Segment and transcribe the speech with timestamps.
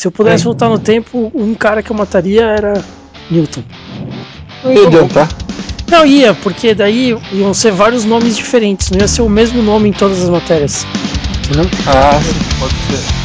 [0.00, 2.82] Se eu pudesse voltar no tempo, um cara que eu mataria era
[3.30, 3.62] Newton.
[4.64, 5.28] Não ia adiantar.
[5.90, 9.90] Não ia, porque daí iam ser vários nomes diferentes, não ia ser o mesmo nome
[9.90, 10.86] em todas as matérias.
[11.44, 11.70] Entendeu?
[11.86, 13.19] Ah, sim, pode ser.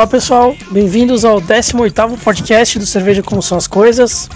[0.00, 4.30] Olá pessoal, bem-vindos ao 18º podcast do Cerveja Como São as Coisas.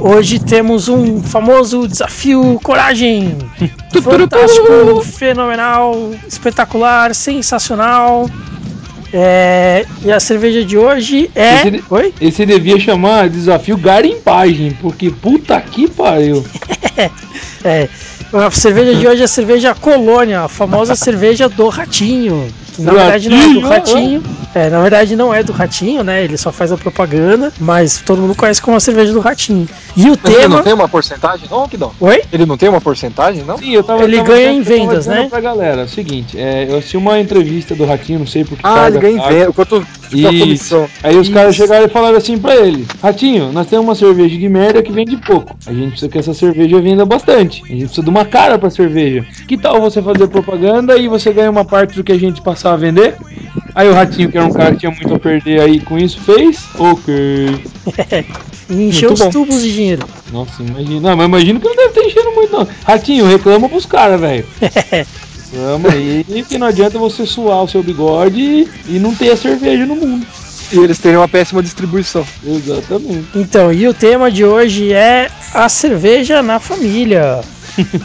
[0.00, 3.36] Hoje temos um famoso desafio Coragem.
[4.02, 8.26] Fantástico, fenomenal, espetacular, sensacional.
[9.12, 11.56] É, e a cerveja de hoje é.
[11.56, 12.14] Esse- Oi?
[12.18, 16.42] Esse devia chamar desafio garimpagem, porque puta que pariu.
[17.62, 17.86] É,
[18.32, 22.48] a cerveja de hoje é a cerveja Colônia, a famosa cerveja do Ratinho.
[22.74, 24.22] Que na verdade não é do Ratinho.
[24.54, 26.24] É, na verdade não é do Ratinho, né?
[26.24, 29.68] Ele só faz a propaganda, mas todo mundo conhece como a cerveja do Ratinho.
[29.96, 30.56] E o Mas ele tema.
[30.56, 31.92] não tem uma porcentagem, não, que não?
[32.00, 32.22] Oi?
[32.32, 33.58] Ele não tem uma porcentagem, não?
[33.58, 35.26] Sim, eu tava Ele tava- ganha em vendas, né?
[35.28, 38.56] Pra galera, é o seguinte, é, eu assisti uma entrevista do Ratinho, não sei por
[38.56, 39.34] que Ah, ele ganha em paga.
[39.34, 39.52] venda.
[39.52, 40.38] Quanto Isso.
[40.38, 40.88] comissão?
[41.02, 44.48] Aí os caras chegaram e falaram assim pra ele: Ratinho, nós temos uma cerveja de
[44.48, 45.56] merda que vende pouco.
[45.66, 47.62] A gente precisa que essa cerveja venda bastante.
[47.64, 49.24] A gente precisa de uma cara pra cerveja.
[49.46, 52.72] Que tal você fazer propaganda e você ganha uma parte do que a gente passar
[52.72, 53.16] a vender?
[53.74, 56.20] Aí o Ratinho, que era um cara que tinha muito a perder aí com isso,
[56.20, 56.64] fez?
[56.78, 57.64] Ok.
[58.70, 59.30] E encheu Muito os bom.
[59.30, 60.06] tubos de dinheiro.
[60.32, 61.00] Nossa, imagina.
[61.00, 62.68] Não, mas imagino que não deve ter enchendo muito, não.
[62.84, 64.46] Ratinho, reclama pros caras, velho.
[65.50, 69.36] Reclama aí que não adianta você suar o seu bigode e, e não ter a
[69.36, 70.24] cerveja no mundo.
[70.72, 72.24] E eles terem uma péssima distribuição.
[72.46, 73.26] Exatamente.
[73.34, 77.40] Então, e o tema de hoje é a cerveja na família.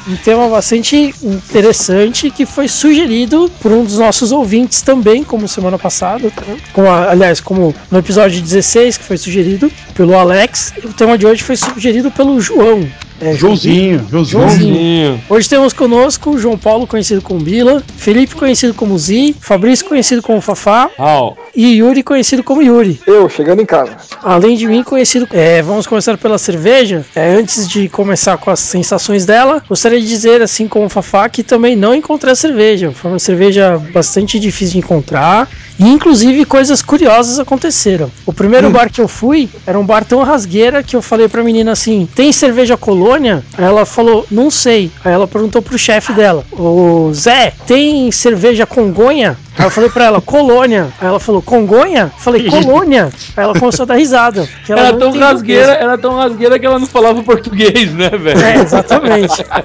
[0.07, 5.77] Um tema bastante interessante que foi sugerido por um dos nossos ouvintes também, como semana
[5.77, 6.31] passada.
[6.31, 6.43] tá?
[6.73, 10.73] Como, aliás, como no episódio 16, que foi sugerido pelo Alex.
[10.83, 12.87] O tema de hoje foi sugerido pelo João.
[13.21, 14.41] É, Joãozinho, Joãozinho.
[14.41, 15.21] Joãozinho.
[15.29, 20.41] Hoje temos conosco João Paulo, conhecido como Bila, Felipe, conhecido como Zi, Fabrício, conhecido como
[20.41, 21.37] Fafá, Au.
[21.55, 22.99] e Yuri, conhecido como Yuri.
[23.07, 23.95] Eu, chegando em casa.
[24.21, 25.27] Além de mim, conhecido.
[25.31, 27.05] É, vamos começar pela cerveja.
[27.15, 31.29] É, antes de começar com as sensações dela, gostaria de dizer, assim como o Fafá,
[31.29, 32.91] que também não encontrei a cerveja.
[32.91, 35.49] Foi uma cerveja bastante difícil de encontrar.
[35.77, 38.09] E inclusive coisas curiosas aconteceram.
[38.25, 41.43] O primeiro bar que eu fui era um bar tão rasgueira que eu falei pra
[41.43, 43.43] menina assim: tem cerveja colônia?
[43.57, 44.91] Aí ela falou, não sei.
[45.03, 49.37] Aí ela perguntou pro chefe dela: Ô Zé, tem cerveja congonha?
[49.57, 50.89] Aí eu falei pra ela, colônia.
[50.99, 52.11] Aí ela falou, congonha?
[52.13, 53.09] Eu falei, colônia.
[53.35, 54.47] Aí ela começou a dar risada.
[54.67, 58.39] ela Era tão rasgueira, era tão rasgueira que ela não falava português, né, velho?
[58.39, 59.45] É, exatamente.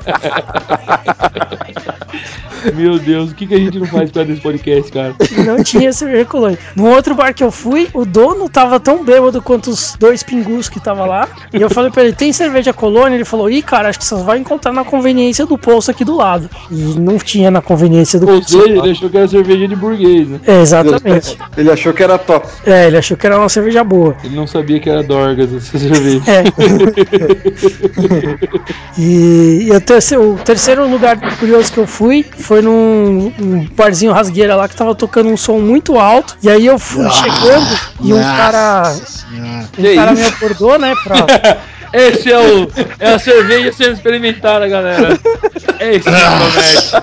[2.74, 5.14] Meu Deus, o que, que a gente não faz pra desse podcast, cara?
[5.46, 6.58] Não tinha cerveja colônia.
[6.76, 10.68] No outro bar que eu fui, o dono tava tão bêbado quanto os dois pingus
[10.68, 11.28] que tava lá.
[11.52, 13.16] E eu falei pra ele, tem cerveja colônia?
[13.16, 16.16] Ele falou, ih, cara, acho que você vai encontrar na conveniência do poço aqui do
[16.16, 16.50] lado.
[16.70, 18.60] E não tinha na conveniência do Ou poço.
[18.60, 20.40] seja, ele achou que era cerveja de burguês, né?
[20.46, 21.38] É, exatamente.
[21.56, 22.46] Ele achou que era top.
[22.66, 24.14] É, ele achou que era uma cerveja boa.
[24.22, 26.22] Ele não sabia que era Dorgas essa cerveja.
[26.30, 26.44] É.
[28.98, 31.99] e e o, terceiro, o terceiro lugar curioso que eu fui
[32.38, 36.36] foi num um barzinho rasgueira lá que tava tocando um som muito alto.
[36.42, 38.84] E aí eu fui chegando e um cara.
[38.94, 39.62] Senhora.
[39.62, 40.22] Um Que cara isso?
[40.22, 40.94] me acordou, né?
[41.04, 41.26] Pra,
[41.92, 42.70] Esse é o.
[42.98, 45.18] É a cerveja sendo experimentada, galera.
[45.78, 47.02] É isso, comédia.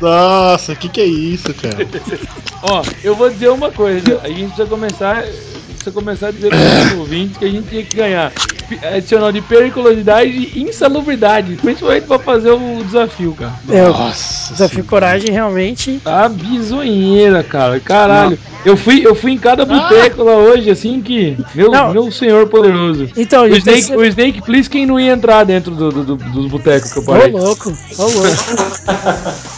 [0.00, 1.76] Nossa, o que, que é isso, cara?
[2.62, 4.20] Ó, eu vou dizer uma coisa.
[4.22, 5.22] A gente precisa começar.
[5.22, 6.58] Precisa começar a dizer para
[6.92, 8.32] os ouvintes que a gente tinha que ganhar
[8.82, 11.56] adicional de periculosidade e insalubridade.
[11.56, 13.52] Principalmente pra fazer o desafio, cara.
[13.68, 14.52] é, o Nossa.
[14.52, 16.00] desafio coragem realmente.
[16.04, 17.80] Tá bizonheira, cara.
[17.80, 18.38] Caralho.
[18.64, 21.36] Eu fui, eu fui em cada boteco lá hoje, assim que.
[21.54, 21.92] Meu, Não.
[21.92, 23.08] meu senhor poderoso.
[23.16, 26.16] Então, O Snake, terceiro- o Snake Please, quem não ia entrar dentro do, do- do-
[26.16, 27.30] dos botecos que eu Ô parei.
[27.30, 29.57] louco, ô louco.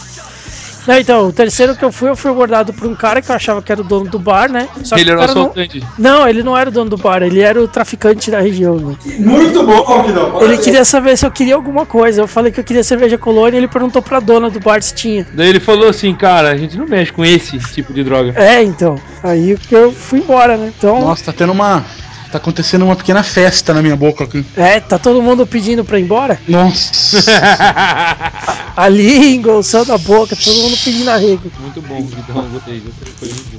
[0.87, 3.35] Não, então, o terceiro que eu fui, eu fui abordado por um cara que eu
[3.35, 4.67] achava que era o dono do bar, né?
[4.83, 5.41] Só que Ele era o cara não...
[5.43, 5.83] assaltante.
[5.97, 8.95] não, ele não era o dono do bar, ele era o traficante da região, né?
[9.19, 10.41] Muito bom, Alquidão.
[10.41, 12.21] Ele queria saber se eu queria alguma coisa.
[12.21, 14.93] Eu falei que eu queria cerveja colônia e ele perguntou pra dona do bar se
[14.93, 15.25] tinha.
[15.33, 18.33] Daí ele falou assim, cara, a gente não mexe com esse tipo de droga.
[18.35, 18.95] É, então.
[19.23, 20.71] Aí eu fui embora, né?
[20.77, 21.85] Então, Nossa, tá tendo uma.
[22.31, 24.45] Tá acontecendo uma pequena festa na minha boca aqui.
[24.55, 26.39] é, tá todo mundo pedindo pra ir embora.
[26.47, 27.17] Nossa.
[28.75, 31.51] A língua, o céu da boca, todo mundo pedindo arrego.
[31.59, 33.51] Muito bom, então gostei, gostei, foi muito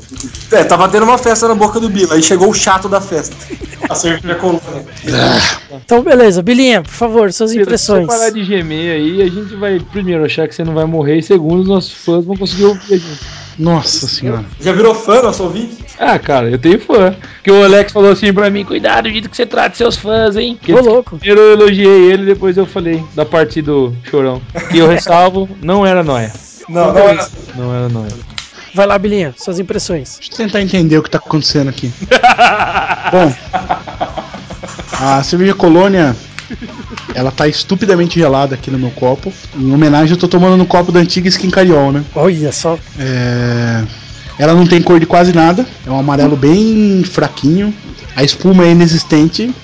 [0.51, 0.57] bom.
[0.57, 2.15] É, tava tendo uma festa na boca do Bila.
[2.15, 3.37] Aí chegou o chato da festa.
[3.89, 4.63] A cerveja colônia.
[5.85, 6.43] Então, beleza.
[6.43, 8.07] Bilinha, por favor, suas Se você impressões.
[8.07, 11.23] parar de gemer aí, a gente vai, primeiro, achar que você não vai morrer, e
[11.23, 13.21] segundo, os nossos fãs vão conseguir ouvir a gente.
[13.58, 14.44] Nossa senhora.
[14.60, 15.84] Já virou fã, nosso ouvinte?
[15.99, 17.14] Ah, cara, eu tenho fã.
[17.43, 20.37] Que o Alex falou assim pra mim, cuidado do jeito que você trata seus fãs,
[20.37, 20.58] hein?
[20.60, 21.19] Que Ô, louco.
[21.19, 24.40] Primeiro eu elogiei ele, depois eu falei da parte do chorão.
[24.70, 26.32] Que eu ressalvo, não era nóia.
[26.69, 27.28] Não, não era.
[27.54, 28.12] Não era nóia.
[28.75, 30.19] Vai lá, Bilinha, suas impressões.
[30.19, 31.93] Deixa eu tentar entender o que tá acontecendo aqui.
[33.12, 33.34] Bom,
[34.99, 36.16] a cerveja colônia,
[37.14, 39.32] ela tá estupidamente gelada aqui no meu copo.
[39.56, 42.05] Em homenagem, eu tô tomando no copo da antiga Skin Cariol, né?
[42.14, 42.79] Olha só.
[42.99, 43.82] É,
[44.38, 47.73] Ela não tem cor de quase nada, é um amarelo bem fraquinho.
[48.17, 49.55] A espuma é inexistente.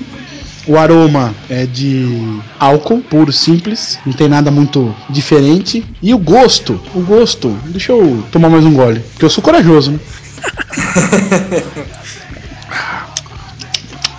[0.66, 5.82] O aroma é de álcool puro, simples, não tem nada muito diferente.
[6.02, 9.92] E o gosto, o gosto, deixa eu tomar mais um gole, porque eu sou corajoso,
[9.92, 9.98] né?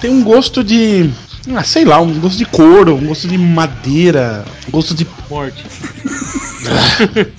[0.02, 1.12] Tem um gosto de,
[1.56, 5.64] ah, sei lá, um gosto de couro, um gosto de madeira, um gosto de Morte.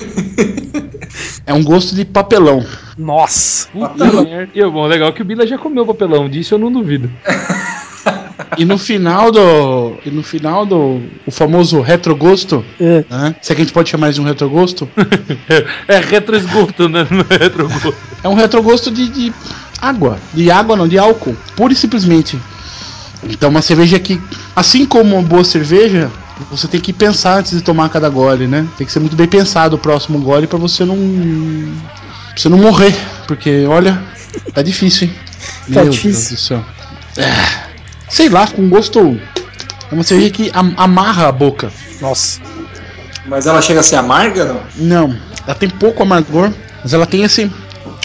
[1.47, 2.65] é um gosto de papelão.
[2.97, 3.69] Nossa.
[3.69, 4.51] Puta merda.
[4.55, 7.11] E, bom, legal que o Bila já comeu papelão, disso eu não duvido.
[8.57, 9.95] E no final do.
[10.05, 11.01] E no final do.
[11.27, 13.05] O famoso retrogosto, É.
[13.11, 13.35] né?
[13.41, 14.89] Se é que a gente pode chamar de um retrogosto,
[15.87, 17.07] É retroesgoto, né?
[17.11, 17.95] Não é retrogosto.
[18.25, 19.33] é um retrogosto de, de
[19.81, 20.19] água.
[20.33, 21.37] De água não, de álcool.
[21.55, 22.39] Pura e simplesmente.
[23.25, 24.21] Então uma cerveja que,
[24.57, 26.11] assim como uma boa cerveja,
[26.51, 28.67] você tem que pensar antes de tomar cada gole, né?
[28.79, 30.97] Tem que ser muito bem pensado o próximo gole pra você não.
[30.97, 32.95] pra você não morrer.
[33.27, 34.03] Porque, olha,
[34.55, 35.15] tá difícil, hein?
[35.73, 36.13] Tá Meu difícil.
[36.13, 36.65] Deus do céu.
[37.19, 37.33] É,
[38.09, 39.21] sei lá, com gosto.
[39.91, 41.71] É uma cerveja que am- amarra a boca.
[42.01, 42.41] Nossa.
[43.27, 44.61] Mas ela chega a ser amarga, não?
[44.77, 45.17] Não,
[45.47, 46.51] ela tem pouco amargor,
[46.83, 47.51] mas ela tem esse.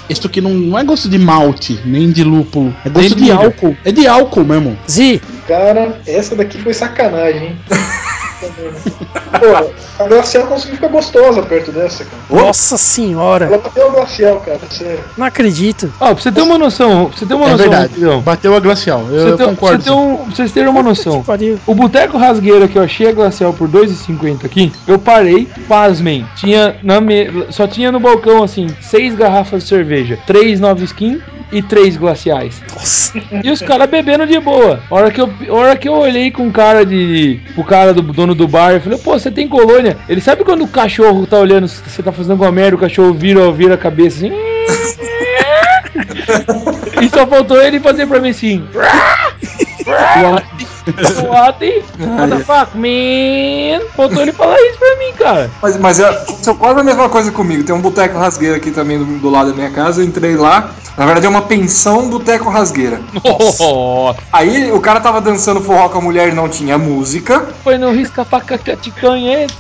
[0.10, 2.76] Isso aqui não, não é gosto de malte, nem de lúpulo.
[2.86, 3.76] É gosto de de álcool.
[3.84, 4.78] É de álcool mesmo.
[4.90, 7.58] Zi, Cara, essa daqui foi sacanagem, hein?
[8.40, 12.22] Pô, a glacial conseguiu ficar gostosa perto dessa, cara.
[12.44, 13.46] nossa senhora.
[13.46, 15.00] Ela bateu a glacial, cara, sério.
[15.18, 15.92] Não acredito.
[16.00, 17.88] Ó, pra você ter uma noção, pra você ter uma é noção, verdade.
[17.90, 18.22] rapidão.
[18.22, 19.06] Bateu a glacial.
[19.10, 19.84] Eu, eu ter- concordo.
[19.84, 21.24] Pra, um- pra vocês terem uma noção.
[21.66, 26.76] O Boteco Rasgueira que eu achei a glacial por 2,50 aqui, eu parei, pasmem, tinha
[26.84, 27.46] na me...
[27.50, 31.22] só tinha no balcão assim, seis garrafas de cerveja, três nova skin
[31.52, 32.62] e três glaciais.
[32.74, 33.22] Nossa.
[33.44, 34.82] E os caras bebendo de boa.
[34.90, 37.40] A hora que eu, hora que eu olhei com o cara de.
[37.56, 39.98] o cara do dono do bar, eu falei, pô, você tem colônia?
[40.10, 43.52] Ele sabe quando o cachorro tá olhando, você tá fazendo alguma merda, o cachorro vira,
[43.52, 44.32] vira a cabeça assim.
[47.02, 48.68] e só faltou ele fazer pra mim assim.
[51.28, 51.60] What?
[51.60, 53.88] The fuck, man?
[53.96, 55.52] Faltou ele falar isso pra mim, cara.
[55.62, 57.64] Mas, mas é, aconteceu quase a mesma coisa comigo.
[57.64, 60.02] Tem um boteco rasgueira aqui também do, do lado da minha casa.
[60.02, 60.72] Eu entrei lá.
[60.98, 63.02] Na verdade é uma pensão boteco rasgueira.
[63.24, 64.22] Nossa.
[64.32, 67.50] Aí o cara tava dançando forró com a mulher e não tinha música.
[67.64, 69.54] Foi no risca faca que te conhece.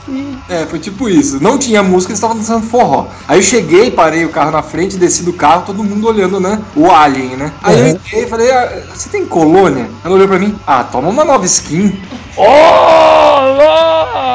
[0.49, 1.43] É, foi tipo isso.
[1.43, 3.07] Não tinha música, eles estavam dançando forró.
[3.27, 6.61] Aí eu cheguei, parei o carro na frente, desci do carro, todo mundo olhando, né?
[6.73, 7.51] O Alien, né?
[7.61, 9.89] Aí eu entrei e falei, ah, você tem colônia?
[10.05, 11.97] Ela olhou pra mim, ah, toma uma nova skin.
[12.37, 12.43] Oh,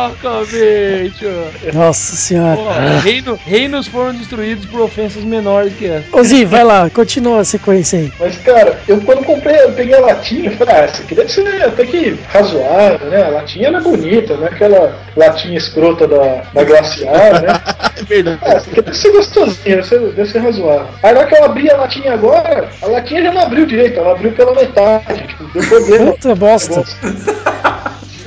[0.09, 1.27] louca, bicho.
[1.75, 2.57] Nossa senhora.
[2.57, 2.69] Pô,
[3.03, 6.05] reino- reinos foram destruídos por ofensas menores que essa.
[6.17, 8.13] Ô Zi, vai lá, continua a sequência aí.
[8.19, 11.31] Mas, cara, eu quando comprei, eu peguei a latinha, eu falei, ah, essa aqui deve
[11.31, 13.23] ser até que razoável, né?
[13.25, 17.61] A latinha era bonita, não é aquela latinha escrota da, da glacial, né?
[18.01, 18.39] É verdade.
[18.43, 20.89] Essa aqui deve ser gostosinha, deve ser, deve ser razoável.
[21.03, 23.99] Aí na hora que eu abri a latinha agora, a latinha já não abriu direito,
[23.99, 26.13] ela abriu pela metade, tipo, deu problema.
[26.13, 26.85] Puta bosta.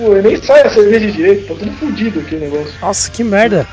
[0.03, 2.73] Pô, eu nem sai a cerveja direito, tá tudo fodido aqui o negócio.
[2.81, 3.65] Nossa, que merda.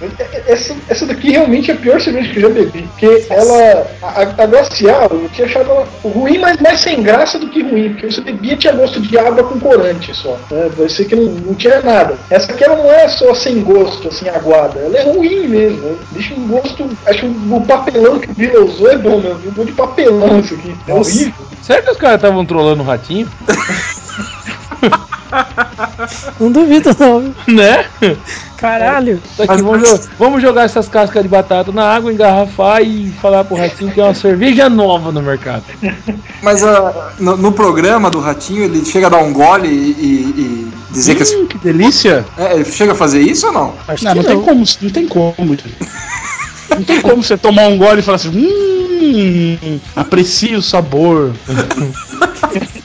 [0.46, 2.82] Essa, essa daqui realmente é a pior cerveja que eu já bebi.
[2.82, 3.90] Porque ela.
[4.00, 7.94] A, a glacial, eu tinha achado ela ruim, mas mais sem graça do que ruim.
[7.94, 10.38] Porque você bebia tinha gosto de água com corante só.
[10.52, 10.70] Né?
[10.76, 12.16] Parecia que não, não tinha nada.
[12.30, 14.78] Essa aqui ela não é só sem gosto, assim, aguada.
[14.78, 15.80] Ela é ruim mesmo.
[15.80, 15.96] né?
[16.12, 16.88] Deixa um gosto.
[17.06, 19.48] Acho que o papelão que o Vila usou é bom mesmo.
[19.48, 20.76] Um gosto de papelão isso aqui.
[20.86, 21.34] É horrível.
[21.60, 23.28] Será que os caras estavam trolando o ratinho?
[26.40, 27.34] Não duvido não.
[27.46, 27.84] Né?
[28.56, 29.22] Caralho.
[29.36, 33.44] Tá aqui, vamos, jo- vamos jogar essas cascas de batata na água, engarrafar e falar
[33.44, 35.64] pro Ratinho que é uma cerveja nova no mercado.
[36.42, 40.40] Mas ah, no, no programa do Ratinho, ele chega a dar um gole e, e-
[40.40, 41.22] e dizer que.
[41.36, 42.24] Hum, que delícia.
[42.36, 43.74] É, ele chega a fazer isso ou não?
[43.88, 44.30] Acho Não, que não não.
[44.30, 45.56] tem como, não tem como.
[46.70, 51.32] Não tem como você tomar um gole e falar assim, hum, aprecia o sabor.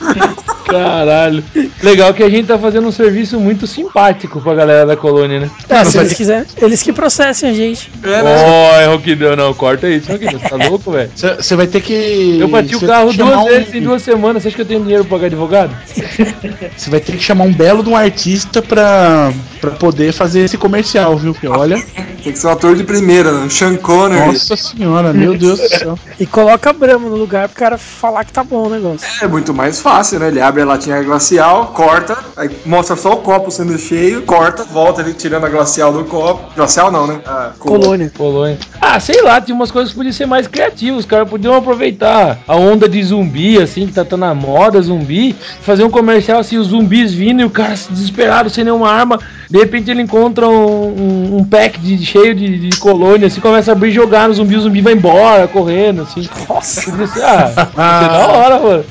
[0.66, 1.44] Caralho.
[1.82, 5.50] Legal que a gente tá fazendo um serviço muito simpático pra galera da colônia, né?
[5.68, 7.90] É, se eles quiserem, eles que processem a gente.
[8.02, 11.10] É, Ó, é Ronquidão, não, corta isso, Ronquidão, tá louco, velho?
[11.14, 12.38] Você vai ter que.
[12.40, 14.66] Eu bati o carro que duas vezes um- em duas semanas, você acha que eu
[14.66, 15.76] tenho dinheiro pra pagar advogado?
[16.76, 20.58] Você vai ter que chamar um belo de um artista pra, pra poder fazer esse
[20.58, 21.32] comercial, viu?
[21.32, 21.82] Porque olha,
[22.22, 23.48] Tem que ser um ator de primeira, né?
[23.48, 24.26] Sean Connery.
[24.26, 25.98] nossa senhora, meu Deus do céu.
[26.20, 29.06] E coloca Brahma no lugar pro cara falar que tá bom o negócio.
[29.22, 30.28] É muito mais fácil, né?
[30.28, 35.00] Ele abre a latinha glacial, corta, aí mostra só o copo sendo cheio, corta, volta
[35.00, 36.54] ele tirando a glacial do copo.
[36.54, 37.20] Glacial não, né?
[37.24, 38.12] A Colônia.
[38.16, 38.58] Colônia.
[38.96, 41.00] Ah, sei lá, tinha umas coisas que podiam ser mais criativas.
[41.00, 45.36] Os caras podiam aproveitar a onda de zumbi, assim, que tá, tá na moda, zumbi,
[45.60, 49.18] fazer um comercial assim, os zumbis vindo e o cara desesperado, sem nenhuma arma.
[49.50, 53.70] De repente ele encontra um, um- um pack de, cheio de, de colônia, assim, começa
[53.70, 56.26] a abrir e jogar no zumbi, o zumbi vai embora, correndo, assim.
[56.48, 58.84] Nossa, ser, ah, ia ser da hora, mano.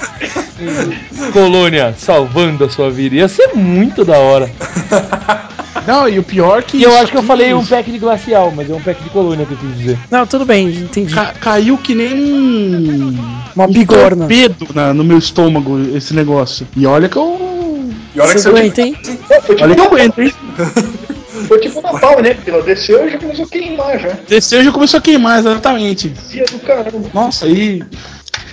[1.34, 3.16] Colônia salvando a sua vida.
[3.16, 4.50] Ia ser muito da hora.
[5.88, 6.78] Não, e o pior que.
[6.78, 9.10] E eu acho que eu falei um pack de glacial, mas é um pack de
[9.10, 10.00] colônia que eu quis dizer.
[10.10, 11.14] Não, tudo bem, entendi.
[11.14, 13.18] ca- caiu que nem um.
[13.56, 14.28] Uma um bigorna.
[14.28, 16.68] torpedo na- no meu estômago esse negócio.
[16.76, 17.90] E olha que eu.
[18.16, 18.98] E olha que Você você aguenta, hein?
[19.44, 20.34] Foi Olha que eu tipo, aguento, hein?
[21.48, 22.38] foi tipo Natal, né?
[22.46, 24.10] Ela desceu e já começou a queimar já.
[24.28, 26.10] Desceu e já começou a queimar, exatamente.
[26.32, 27.10] Dia do caramba.
[27.14, 27.84] Nossa, aí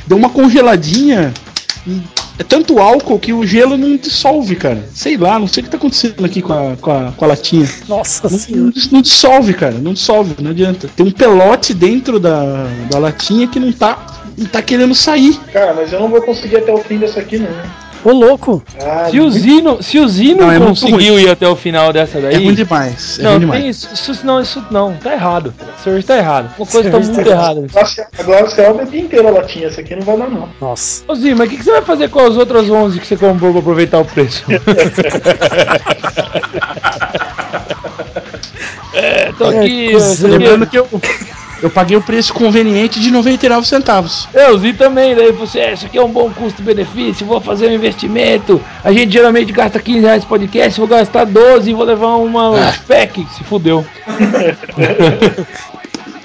[0.06, 1.32] deu uma congeladinha
[2.38, 4.88] é tanto álcool que o gelo não dissolve, cara.
[4.94, 7.28] Sei lá, não sei o que tá acontecendo aqui com a, com a, com a
[7.28, 7.68] latinha.
[7.88, 8.62] Nossa Não, senhora.
[8.64, 9.74] não dis- não dissolve, cara.
[9.74, 10.88] Não dissolve, não adianta.
[10.94, 15.38] Tem um pelote dentro da, da latinha que não tá, não tá querendo sair.
[15.52, 17.48] Cara, mas eu não vou conseguir até o fim dessa aqui, não.
[18.04, 18.62] Ô, louco.
[18.80, 21.92] Ah, Se o Zino, se o Zino Não, é muito conseguiu ir até o final
[21.92, 22.34] dessa daí.
[22.34, 23.18] É ruim demais.
[23.18, 23.60] É não, ruim demais.
[23.60, 25.54] tem isso, isso não, isso não, tá errado.
[25.78, 26.50] O serviço tá errado.
[26.58, 27.66] Uma coisa tá muito tá errada.
[27.72, 30.48] Glacial- A glacial eu bebi inteira a latinha, essa aqui não vai dar não.
[30.60, 31.04] Nossa.
[31.06, 33.16] Ô Zino, mas o que, que você vai fazer com as outras 11 que você
[33.16, 34.42] comprou pra aproveitar o preço?
[38.94, 39.90] é, tô aqui.
[39.94, 40.26] É.
[40.26, 40.88] Lembrando que eu,
[41.62, 44.28] eu paguei o preço conveniente de 99 centavos.
[44.34, 47.72] Eu, Zino também, daí você, é, isso aqui é um bom custo-benefício, vou fazer um
[47.72, 48.60] investimento.
[48.82, 53.24] A gente geralmente gasta 15 reais podcast, vou gastar 12 e vou levar uma pack.
[53.36, 53.86] Se fudeu.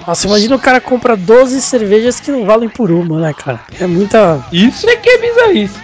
[0.08, 3.60] Nossa, imagina o cara compra 12 cervejas que não valem por uma, né, cara?
[3.80, 4.44] É muita.
[4.52, 5.78] Isso é que é bizarrice.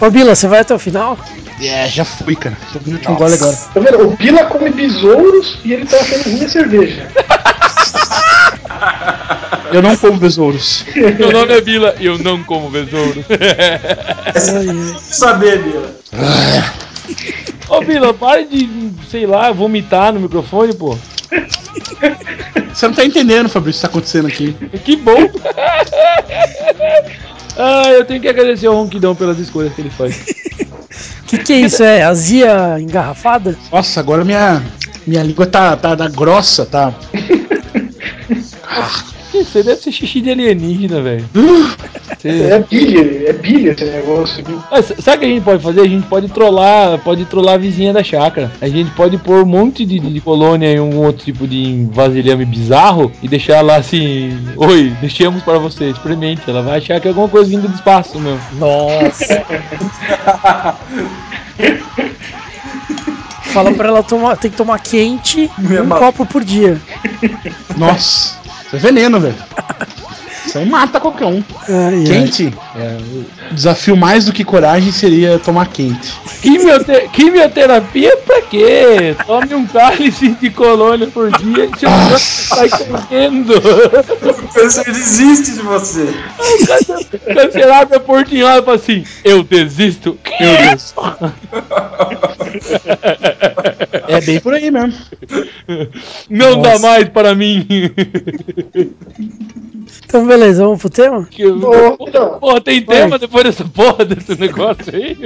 [0.00, 1.18] Ô, Bila, você vai até o final?
[1.60, 2.56] É, já fui, cara.
[2.72, 2.78] Tô
[3.14, 3.56] gole agora.
[3.74, 4.08] Tá vendo?
[4.08, 7.08] O Pila come besouros e ele tá achando ruim a cerveja.
[9.72, 10.84] Eu não como besouros.
[10.94, 13.24] Meu nome é Bila e eu não como besouro.
[15.00, 15.94] saber, Bila.
[17.68, 20.96] Ô Bila, pare de, sei lá, vomitar no microfone, pô.
[22.72, 24.54] Você não tá entendendo, Fabrício, o que tá acontecendo aqui.
[24.84, 25.16] Que bom.
[27.56, 30.16] ah, eu tenho que agradecer ao Ronquidão pelas escolhas que ele faz.
[31.22, 31.82] O que, que é isso?
[31.82, 33.56] É azia engarrafada?
[33.72, 34.62] Nossa, agora minha,
[35.06, 36.94] minha língua tá, tá, tá grossa, tá?
[39.32, 41.24] Você deve ser xixi de alienígena, velho.
[42.16, 44.60] Você- É bilha, é bilha esse negócio, viu?
[44.70, 45.80] Ah, sabe o que a gente pode fazer?
[45.82, 48.50] A gente pode trollar, pode trollar a vizinha da chácara.
[48.60, 52.44] A gente pode pôr um monte de, de colônia e um outro tipo de vasilhame
[52.44, 56.42] bizarro e deixar lá assim: Oi, deixamos para você, experimente.
[56.48, 58.38] Ela vai achar que é alguma coisa vindo do espaço, meu.
[58.58, 59.44] Nossa.
[63.56, 65.98] Fala pra ela tomar, tem que tomar quente um mal.
[65.98, 66.78] copo por dia.
[67.74, 68.36] Nossa,
[68.66, 69.34] isso é veneno, velho.
[70.56, 71.42] Aí mata qualquer um.
[71.68, 72.04] Ai, ai.
[72.04, 72.96] Quente, é,
[73.50, 76.12] o desafio mais do que coragem seria tomar quente.
[76.40, 79.14] Quimiote- quimioterapia pra quê?
[79.26, 83.52] Tome um cálice de colônia por dia e seu corpo sai correndo.
[83.56, 86.06] O câncer desiste de você.
[87.34, 90.18] Cancelar minha portinhola e fala assim: Eu desisto.
[90.40, 90.94] Meu Deus.
[94.08, 94.94] É bem por aí mesmo.
[96.30, 97.66] Não dá mais para mim.
[100.04, 101.26] Então, beleza, vamos pro tema?
[101.30, 105.16] Que Ô, então, Porra, tem tema depois dessa porra desse negócio aí?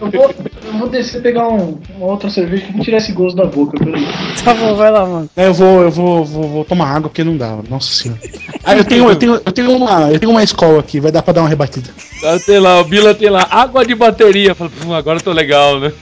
[0.00, 0.34] eu vou,
[0.66, 3.44] eu vou descer e pegar um, uma outra cerveja que me tirar esse gosto da
[3.44, 3.78] boca.
[3.78, 4.06] Peraí.
[4.44, 5.30] Tá bom, vai lá, mano.
[5.36, 8.20] É, Eu vou, eu vou, vou, vou tomar água porque não dá, nossa senhora.
[8.64, 11.22] Ah, eu tenho, eu tenho, eu tenho uma, eu tenho uma escola aqui, vai dar
[11.22, 11.90] pra dar uma rebatida.
[12.24, 14.54] Ah, Tem lá, o Bila tem lá, água de bateria.
[14.54, 15.92] Fala, "Hum, agora eu tô legal, né?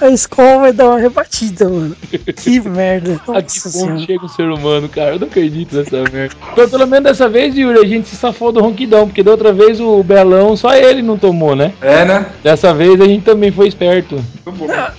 [0.00, 1.96] A escola vai dar uma rebatida, mano.
[2.36, 3.20] Que merda.
[3.28, 5.14] A que Nossa ponto chega um ser humano, cara?
[5.14, 6.34] Eu não acredito nessa merda.
[6.68, 9.80] Pelo menos dessa vez, Yuri, a gente se safou do ronquidão, porque da outra vez
[9.80, 11.72] o Belão, só ele não tomou, né?
[11.80, 12.26] É, né?
[12.42, 14.22] Dessa vez a gente também foi esperto.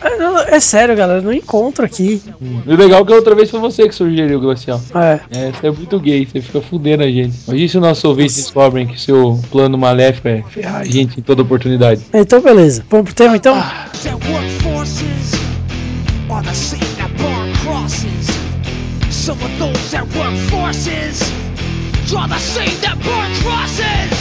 [0.02, 2.22] É, não, É sério, galera, não encontro aqui.
[2.66, 4.82] E o legal é que a outra vez foi você que sugeriu, Glacial.
[4.96, 5.20] É.
[5.32, 7.34] É, você é muito gay, você fica fudendo a gente.
[7.34, 11.42] Se os nossos ouvintes descobrem que seu plano maléfico é ferrar a gente em toda
[11.42, 12.02] oportunidade.
[12.14, 12.84] Então, beleza.
[12.90, 13.56] Vamos pro tema, então?
[17.64, 18.28] Crosses.
[19.10, 21.49] Some of those that work forces
[22.10, 24.19] draw the same that burn crosses.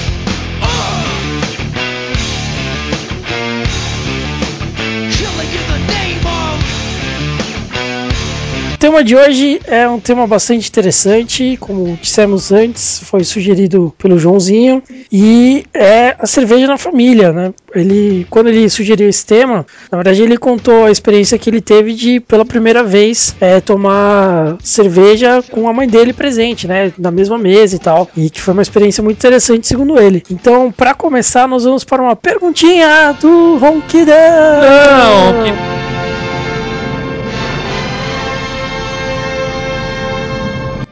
[8.78, 14.20] O tema de hoje é um tema bastante interessante, como dissemos antes, foi sugerido pelo
[14.20, 14.80] Joãozinho,
[15.10, 17.52] e é a cerveja na família, né?
[17.74, 21.92] Ele, quando ele sugeriu esse tema, na verdade ele contou a experiência que ele teve
[21.92, 26.92] de, pela primeira vez, é, tomar cerveja com a mãe dele presente, né?
[26.96, 30.22] Na mesma mesa e tal, e que foi uma experiência muito interessante, segundo ele.
[30.30, 34.14] Então, para começar, nós vamos para uma perguntinha do Ronquidão!
[34.62, 35.87] Não, que-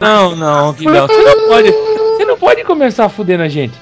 [0.00, 0.72] Não, não, não.
[0.72, 1.70] Você não pode.
[1.70, 3.74] Você não pode começar a fuder na gente.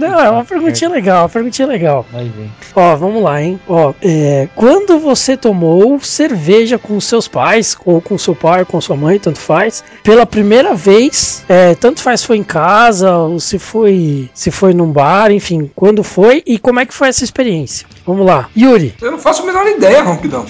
[0.00, 2.06] Não, é uma perguntinha legal, uma perguntinha legal.
[2.10, 2.50] Vai vem.
[2.74, 3.60] Ó, vamos lá, hein?
[3.68, 8.80] Ó, é, quando você tomou cerveja com seus pais, ou com seu pai, ou com
[8.80, 13.58] sua mãe, tanto faz, pela primeira vez, é, tanto faz foi em casa, ou se
[13.58, 17.86] foi, se foi num bar, enfim, quando foi e como é que foi essa experiência?
[18.06, 18.94] Vamos lá, Yuri.
[19.02, 20.46] Eu não faço a menor ideia, Ronquidão.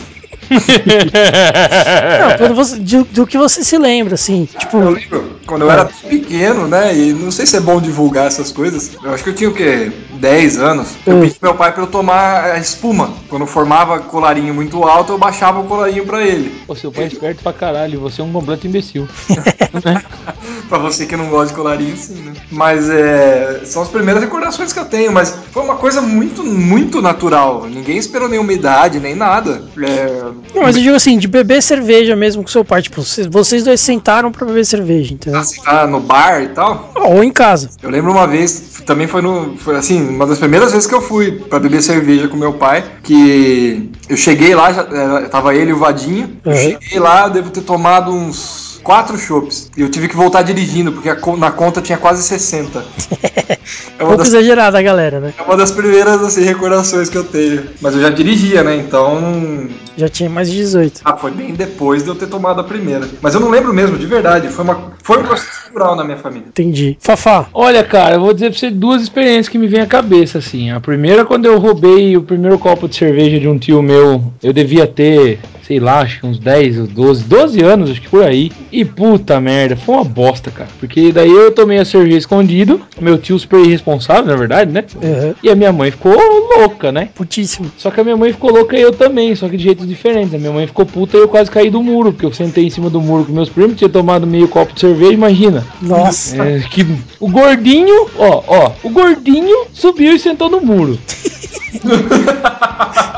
[0.50, 5.70] Não, quando você, do, do que você se lembra, assim, tipo, Eu lembro quando eu
[5.70, 6.96] era pequeno, né?
[6.96, 8.92] E não sei se é bom divulgar essas coisas.
[9.02, 9.90] Eu acho que eu tinha o quê?
[10.14, 10.88] 10 anos.
[11.06, 11.20] Eu Hum.
[11.22, 13.10] pedi pro meu pai pra eu tomar a espuma.
[13.28, 16.54] Quando eu formava colarinho muito alto, eu baixava o colarinho pra ele.
[16.66, 19.08] Pô, seu pai é esperto pra caralho, você é um completo imbecil.
[20.68, 22.32] Pra você que não gosta de colarinho, sim, né?
[22.50, 23.62] Mas é.
[23.64, 27.66] São as primeiras recordações que eu tenho, mas foi uma coisa muito, muito natural.
[27.66, 29.62] Ninguém esperou nenhuma idade, nem nada.
[29.82, 30.22] É,
[30.54, 33.80] não, mas eu digo assim, de beber cerveja mesmo com seu pai, tipo, vocês- dois
[33.80, 35.38] sentaram pra beber cerveja, entendeu?
[35.40, 36.92] assim, tá no bar e tal.
[36.96, 37.70] Ou em casa.
[37.82, 39.56] Eu lembro uma vez, também foi no.
[39.58, 42.84] Foi assim, uma das primeiras vezes que eu fui pra beber cerveja com meu pai,
[43.02, 46.36] que eu cheguei lá, já, era- tava ele e o Vadinho.
[46.44, 46.58] Eu Uhum.
[46.58, 48.69] cheguei lá, eu devo ter tomado uns.
[48.82, 49.70] Quatro chopps.
[49.76, 52.84] E eu tive que voltar dirigindo, porque a na conta tinha quase 60.
[53.98, 55.34] É uma, Pouco das, exagerada a galera, né?
[55.38, 57.64] é uma das primeiras assim, recordações que eu tenho.
[57.80, 58.76] Mas eu já dirigia, né?
[58.76, 59.68] Então.
[59.96, 61.02] Já tinha mais de 18.
[61.04, 63.06] Ah, foi bem depois de eu ter tomado a primeira.
[63.20, 64.48] Mas eu não lembro mesmo, de verdade.
[64.48, 66.48] Foi, uma, foi um processo natural na minha família.
[66.48, 66.96] Entendi.
[67.00, 67.46] Fafá.
[67.52, 70.70] Olha, cara, eu vou dizer pra você duas experiências que me vêm à cabeça, assim.
[70.70, 74.52] A primeira, quando eu roubei o primeiro copo de cerveja de um tio meu, eu
[74.52, 75.38] devia ter,
[75.70, 78.50] sei lá, acho que uns 10 ou 12, 12 anos, acho que por aí.
[78.72, 80.68] E puta merda, foi uma bosta, cara.
[80.80, 84.84] Porque daí eu tomei a cerveja escondido, meu tio super irresponsável, na verdade, né?
[84.96, 85.32] Uhum.
[85.40, 86.12] E a minha mãe ficou
[86.58, 87.10] louca, né?
[87.14, 87.70] Putíssimo.
[87.78, 90.34] Só que a minha mãe ficou louca e eu também, só que de jeitos diferentes.
[90.34, 92.70] A minha mãe ficou puta e eu quase caí do muro, porque eu sentei em
[92.70, 95.64] cima do muro com meus primos, tinha tomado meio copo de cerveja, imagina.
[95.80, 96.36] Nossa.
[96.42, 96.84] É, que
[97.20, 100.98] o gordinho, ó, ó, o gordinho subiu e sentou no muro.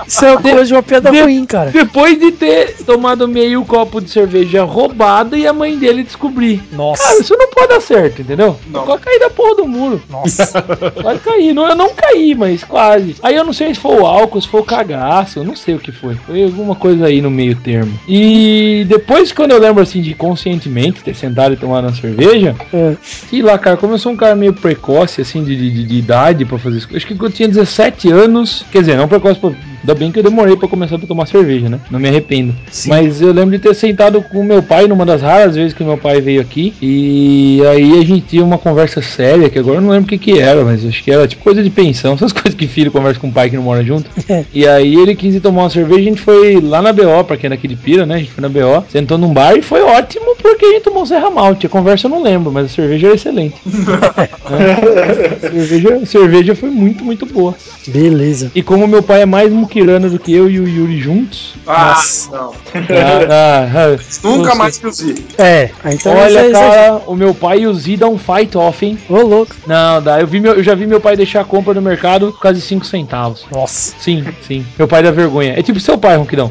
[0.06, 1.70] Isso é uma coisa de uma piada de- ruim, cara.
[1.70, 6.60] Depois de ter tomado meio copo de cerveja roubada e a mãe dele descobrir.
[6.72, 7.02] Nossa.
[7.02, 8.56] Cara, isso não pode dar certo, entendeu?
[8.68, 8.84] Não.
[8.84, 10.02] Quase cair da porra do muro.
[10.10, 10.46] Nossa.
[11.00, 11.52] Quase caí.
[11.54, 13.16] Não, eu não caí, mas quase.
[13.22, 15.74] Aí eu não sei se foi o álcool, se foi o cagaço, eu não sei
[15.74, 16.14] o que foi.
[16.14, 17.98] Foi alguma coisa aí no meio termo.
[18.08, 22.94] E depois, quando eu lembro assim de conscientemente ter sentado e tomado uma cerveja, É.
[23.02, 26.44] sei lá, cara, como eu sou um cara meio precoce, assim, de, de, de idade
[26.44, 26.88] pra fazer isso.
[26.94, 29.48] Acho que quando eu tinha 17 anos, quer dizer, não precoce, pô,
[29.80, 31.80] ainda bem que eu demorei pra começar a tomar cerveja, né?
[31.90, 32.54] Não me arrependo.
[32.70, 32.90] Sim.
[32.90, 35.98] Mas eu lembro de ter sentado com meu pai numa das raras vezes que meu
[35.98, 36.74] pai veio aqui.
[36.80, 40.18] E aí a gente tinha uma conversa séria, que agora eu não lembro o que
[40.18, 43.20] que era, mas acho que era tipo coisa de pensão, essas coisas que filho conversa
[43.20, 44.08] com o pai que não mora junto.
[44.52, 47.36] e aí ele quis ir tomar uma cerveja, a gente foi lá na BO, pra
[47.36, 48.16] quem é daqui de Pira, né?
[48.16, 51.04] A gente foi na BO, sentou num bar e foi ótimo, que a gente tomou
[51.04, 51.66] Serra Malte.
[51.66, 53.56] A conversa eu não lembro, mas a cerveja era excelente.
[54.52, 55.48] É.
[55.50, 57.54] cerveja, cerveja foi muito, muito boa.
[57.88, 58.50] Beleza.
[58.54, 61.54] E como meu pai é mais muquirano do que eu e o Yuri juntos.
[61.66, 62.30] Ah, Nossa.
[62.30, 62.50] não.
[62.50, 65.14] ah, ah, ah, Nunca você- mais que o Z.
[65.38, 68.84] É, então Olha, vocês- cara, o meu pai e o Z dão um fight off,
[68.84, 68.98] hein?
[69.08, 69.54] Ô, louco.
[69.66, 70.20] Não, dá.
[70.20, 72.58] Eu, vi meu, eu já vi meu pai deixar a compra no mercado por causa
[72.58, 73.46] de 5 centavos.
[73.50, 73.94] Nossa.
[73.98, 74.64] Sim, sim.
[74.78, 75.54] Meu pai dá vergonha.
[75.58, 76.50] É tipo seu pai, Ronquidão.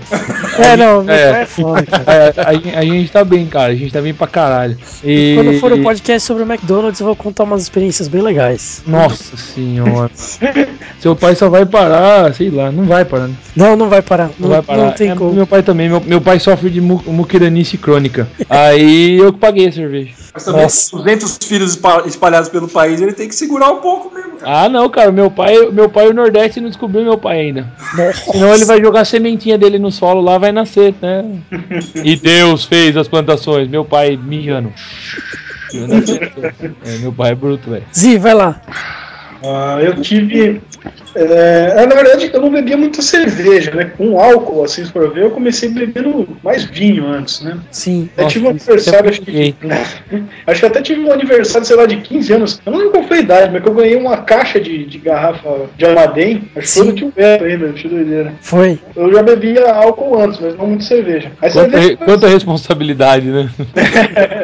[0.60, 1.32] É, não, meu É.
[1.32, 2.04] pai é foda, cara.
[2.08, 3.71] É, a, gen- a gente tá bem, cara.
[3.71, 4.78] A gente tá bem pra caralho.
[5.04, 5.34] E...
[5.36, 8.82] Quando for o podcast sobre o McDonald's, eu vou contar umas experiências bem legais.
[8.86, 10.12] Nossa senhora.
[11.00, 13.28] Seu pai só vai parar, sei lá, não vai parar.
[13.28, 13.36] né?
[13.56, 14.30] Não, não vai parar.
[14.40, 14.86] Não, Não, vai parar.
[14.86, 15.34] não tem É, como.
[15.34, 15.90] Meu pai também.
[15.90, 18.28] Meu, meu pai sofre de mu muquiranice crônica.
[18.50, 20.12] Aí eu paguei a cerveja.
[20.34, 20.96] Mas também Nossa.
[20.96, 24.38] 200 filhos espa- espalhados pelo país, ele tem que segurar um pouco mesmo.
[24.38, 24.65] cara.
[24.65, 25.12] Ah, não, cara.
[25.12, 27.67] Meu pai, meu pai o Nordeste não descobriu meu pai ainda.
[28.32, 31.26] Senão ele vai jogar a sementinha dele no solo lá, vai nascer, né?
[32.04, 33.67] E Deus fez as plantações.
[33.67, 34.72] Meu pai mijando.
[36.86, 37.86] É, meu pai é bruto, velho.
[37.94, 38.62] Zi, vai lá.
[39.44, 40.62] Ah, eu tive.
[41.15, 43.91] É, na verdade, eu não bebia muita cerveja, né?
[43.97, 47.58] Com álcool, assim, se for ver, eu comecei bebendo mais vinho antes, né?
[47.71, 48.10] Sim.
[48.17, 49.56] Nossa, tive um é aniversário, acho que,
[50.47, 52.62] acho que até tive um aniversário, sei lá, de 15 anos.
[52.65, 54.97] Eu não lembro qual foi a idade, mas que eu ganhei uma caixa de, de
[54.97, 56.43] garrafa de Armadem.
[56.56, 58.34] Acho que foi do tio Beto ainda, que doideira.
[58.41, 58.80] Foi.
[58.95, 61.32] Eu já bebia álcool antes, mas não muito cerveja.
[61.41, 63.50] Aí, Quanta, cerveja- quanta responsabilidade, né?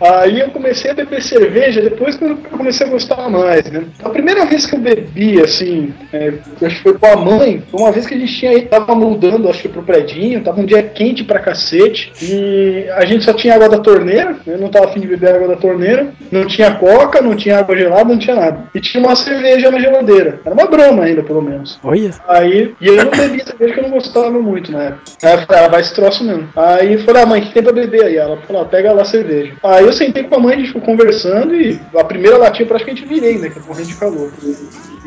[0.00, 3.84] Aí eu comecei a beber cerveja depois que eu comecei a gostar mais, né?
[4.04, 7.92] A primeira vez que eu bebi, assim, é, acho que foi com a mãe, uma
[7.92, 11.24] vez que a gente tinha tava mudando, acho que pro predinho, tava um dia quente
[11.24, 15.06] pra cacete, e a gente só tinha água da torneira, eu não tava afim de
[15.06, 18.64] beber água da torneira, não tinha coca, não tinha água gelada, não tinha nada.
[18.74, 20.40] E tinha uma cerveja na geladeira.
[20.44, 21.78] Era uma brama ainda, pelo menos.
[21.82, 22.10] Olha.
[22.28, 25.02] Aí, e eu não bebia cerveja que eu não gostava muito na época.
[25.22, 26.48] Aí eu falei, ah, vai esse troço mesmo.
[26.56, 28.16] Aí eu falei, ah, mãe, o que tem pra beber aí?
[28.16, 29.54] Ela falou, ah, pega lá a cerveja.
[29.62, 32.68] Aí eu sentei com a mãe, a gente ficou conversando e a primeira latinha eu
[32.68, 33.50] praticamente virei, né?
[33.50, 34.32] Que eu morrendo de calor.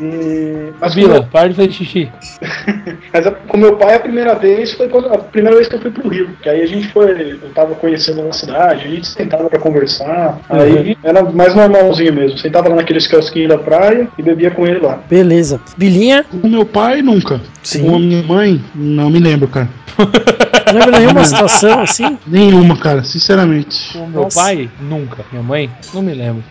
[0.00, 0.72] E...
[0.80, 2.10] Mas, meu, para de fazer xixi.
[3.12, 5.90] mas com meu pai a primeira vez foi quando, a primeira vez que eu fui
[5.90, 6.30] pro Rio.
[6.42, 10.40] Que aí a gente foi, eu tava conhecendo a cidade, a gente sentava pra conversar.
[10.48, 12.38] Aí era mais normalzinho mesmo.
[12.38, 15.00] Sentava lá naqueles quiosquinhos da praia e bebia com ele lá.
[15.08, 15.60] Beleza.
[15.76, 17.40] Bilinha, Com meu pai, nunca.
[17.62, 17.84] Sim.
[17.84, 19.68] Com a minha mãe, não me lembro, cara.
[20.66, 22.18] não lembra nenhuma situação assim?
[22.26, 23.92] Nenhuma, cara, sinceramente.
[23.92, 24.40] Com meu Nossa.
[24.40, 25.24] pai, nunca.
[25.30, 26.42] Minha mãe, não me lembro.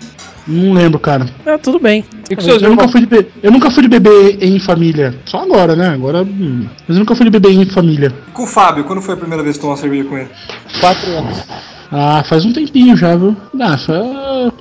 [0.50, 1.28] Não lembro, cara.
[1.46, 2.04] Ah, tudo bem.
[2.30, 2.92] E com seus Eu nunca, irmãos?
[2.92, 5.14] fui de be- eu nunca fui de beber em família.
[5.26, 5.90] Só agora, né?
[5.90, 6.24] Agora.
[6.24, 6.66] hum.
[6.88, 8.12] Mas eu nunca fui de beber em família.
[8.34, 10.30] Com o Fábio, quando foi a primeira vez que tomou uma cerveja com ele?
[10.80, 11.44] Quatro anos.
[11.92, 13.36] Ah, faz um tempinho já, viu?
[13.60, 13.96] Ah, foi,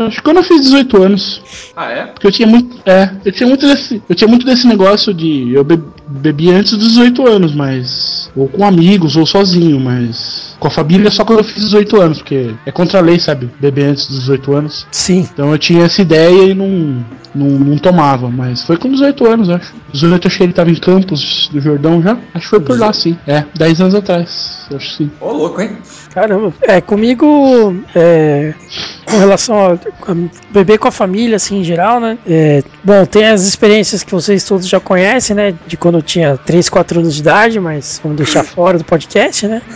[0.06, 1.42] acho que quando eu fiz 18 anos.
[1.76, 2.06] Ah, é?
[2.06, 2.78] Porque eu tinha muito.
[2.86, 4.02] É, eu tinha muito desse.
[4.08, 5.52] Eu tinha muito desse negócio de.
[5.52, 8.30] Eu be, bebia antes dos 18 anos, mas.
[8.34, 10.56] Ou com amigos, ou sozinho, mas.
[10.58, 13.50] Com a família só quando eu fiz 18 anos, porque é contra a lei, sabe?
[13.60, 14.86] Beber antes dos 18 anos.
[14.90, 15.28] Sim.
[15.32, 19.50] Então eu tinha essa ideia e não, não, não tomava, mas foi com 18 anos,
[19.50, 19.74] acho.
[19.92, 22.16] 18 eu que ele tava em Campos do Jordão já.
[22.34, 23.16] Acho que foi por lá, sim.
[23.26, 24.57] É, 10 anos atrás.
[24.74, 25.10] Acho que sim.
[25.20, 25.76] Ô, louco, hein?
[26.12, 26.52] Caramba.
[26.62, 28.54] É, comigo, é,
[29.10, 30.16] com relação a, a
[30.50, 32.18] beber com a família, assim, em geral, né?
[32.26, 35.54] É, bom, tem as experiências que vocês todos já conhecem, né?
[35.66, 39.46] De quando eu tinha 3, 4 anos de idade, mas vamos deixar fora do podcast,
[39.46, 39.62] né?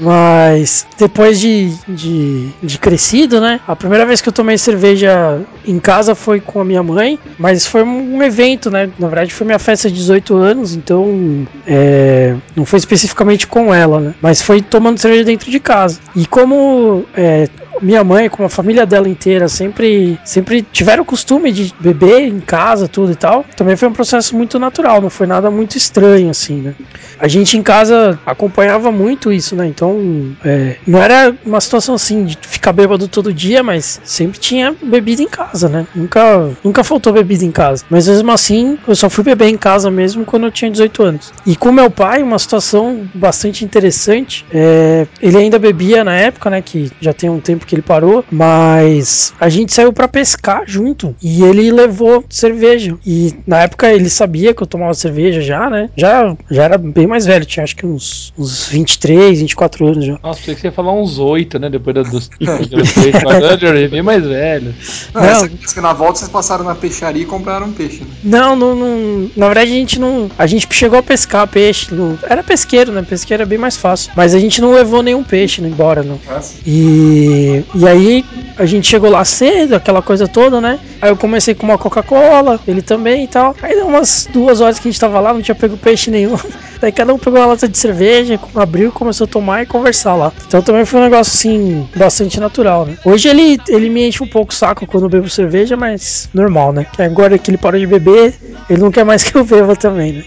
[0.00, 3.60] Mas depois de, de, de crescido, né?
[3.66, 7.66] A primeira vez que eu tomei cerveja em casa foi com a minha mãe, mas
[7.66, 8.90] foi um evento, né?
[8.98, 14.00] Na verdade, foi minha festa de 18 anos, então é, não foi especificamente com ela,
[14.00, 14.14] né?
[14.20, 16.00] Mas foi tomando cerveja dentro de casa.
[16.14, 17.48] E como é,
[17.80, 22.40] minha mãe, como a família dela inteira, sempre, sempre tiveram o costume de beber em
[22.40, 23.44] casa, tudo e tal.
[23.56, 26.74] Também foi um processo muito natural, não foi nada muito estranho, assim, né?
[27.18, 29.66] A gente em casa acompanhava muito isso, né?
[29.66, 34.74] Então, é, não era uma situação assim de ficar bêbado todo dia, mas sempre tinha
[34.82, 35.86] bebida em casa, né?
[35.94, 37.84] Nunca, nunca faltou bebida em casa.
[37.90, 41.32] Mas mesmo assim, eu só fui beber em casa mesmo quando eu tinha 18 anos.
[41.46, 44.44] E com meu pai, uma situação bastante interessante.
[44.52, 46.62] é, ele ainda bebia na época, né?
[46.62, 51.14] Que já tem um tempo que ele parou, mas a gente saiu pra pescar junto
[51.22, 52.96] e ele levou cerveja.
[53.06, 55.90] E na época ele sabia que eu tomava cerveja já, né?
[55.96, 60.18] Já, já era bem mais velho, tinha acho que uns, uns 23, 24 anos já.
[60.22, 61.68] Nossa, pensei que você ia falar uns oito, né?
[61.70, 64.74] Depois da- dos dos três, quatro anos, eu já bem mais velho.
[65.14, 65.28] Não, Não.
[65.28, 68.10] essa na volta vocês passaram na peixaria e compraram um peixe, né?
[68.22, 70.30] Não, não, não- na verdade a gente não.
[70.38, 71.94] A gente chegou a pescar peixe.
[71.94, 73.02] não- era pesqueiro, né?
[73.02, 74.12] Pesqueiro é bem mais fácil.
[74.16, 76.18] Mas a gente não levou nenhum peixe né, embora, não.
[76.28, 76.54] Nossa.
[76.66, 78.24] E, e aí
[78.56, 80.78] a gente chegou lá cedo, aquela coisa toda, né?
[81.00, 83.54] Aí eu comecei com uma Coca-Cola, ele também e tal.
[83.62, 86.36] Aí deu umas duas horas que a gente tava lá, não tinha pego peixe nenhum.
[86.80, 90.32] Daí cada um pegou uma lata de cerveja, abriu, começou a tomar e conversar lá.
[90.46, 92.96] Então também foi um negócio assim, bastante natural, né?
[93.04, 96.72] Hoje ele, ele me enche um pouco o saco quando eu bebo cerveja, mas normal,
[96.72, 96.86] né?
[96.92, 98.34] Que agora que ele parou de beber,
[98.68, 100.24] ele não quer mais que eu beba também, né?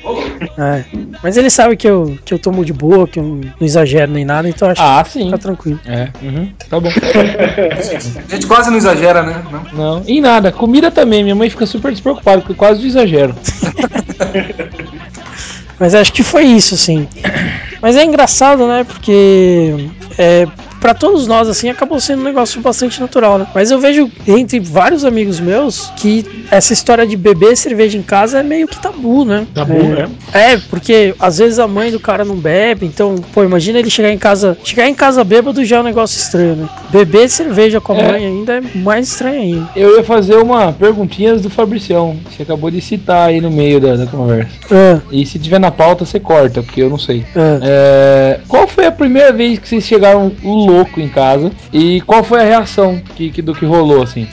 [0.57, 0.83] É.
[1.21, 4.25] Mas ele sabe que eu, que eu tomo de boa, que eu não exagero nem
[4.25, 5.25] nada, então acho Ah, que sim.
[5.25, 5.79] fica tranquilo.
[5.85, 6.89] É, uhum, tá bom.
[6.89, 9.43] A gente quase não exagera, né?
[9.51, 9.63] Não.
[9.73, 11.23] Não, e nada, comida também.
[11.23, 13.35] Minha mãe fica super despreocupada, porque eu quase exagero.
[15.79, 17.07] Mas acho que foi isso, assim.
[17.81, 18.83] Mas é engraçado, né?
[18.83, 20.47] Porque é,
[20.83, 23.47] para todos nós, assim, acabou sendo um negócio bastante natural, né?
[23.55, 28.39] Mas eu vejo entre vários amigos meus que essa história de beber cerveja em casa
[28.39, 29.47] é meio que tabu, né?
[29.53, 29.75] Tabu,
[30.33, 30.51] é.
[30.51, 34.11] É, porque às vezes a mãe do cara não bebe, então, pô, imagina ele chegar
[34.11, 34.57] em casa.
[34.61, 36.69] Chegar em casa bêbado já é um negócio estranho, né?
[36.91, 38.11] Beber cerveja com a É.
[38.11, 39.69] mãe ainda é mais estranho ainda.
[39.77, 42.17] Eu ia fazer uma perguntinhas do Fabricião.
[42.29, 44.49] Você acabou de citar aí no meio da, da conversa.
[44.69, 47.23] É, E se tiver na pauta, você corta, porque eu não sei.
[47.33, 47.59] é.
[47.63, 51.51] É, qual foi a primeira vez que vocês chegaram louco em casa?
[51.71, 54.27] E qual foi a reação que, que- do que rolou, assim?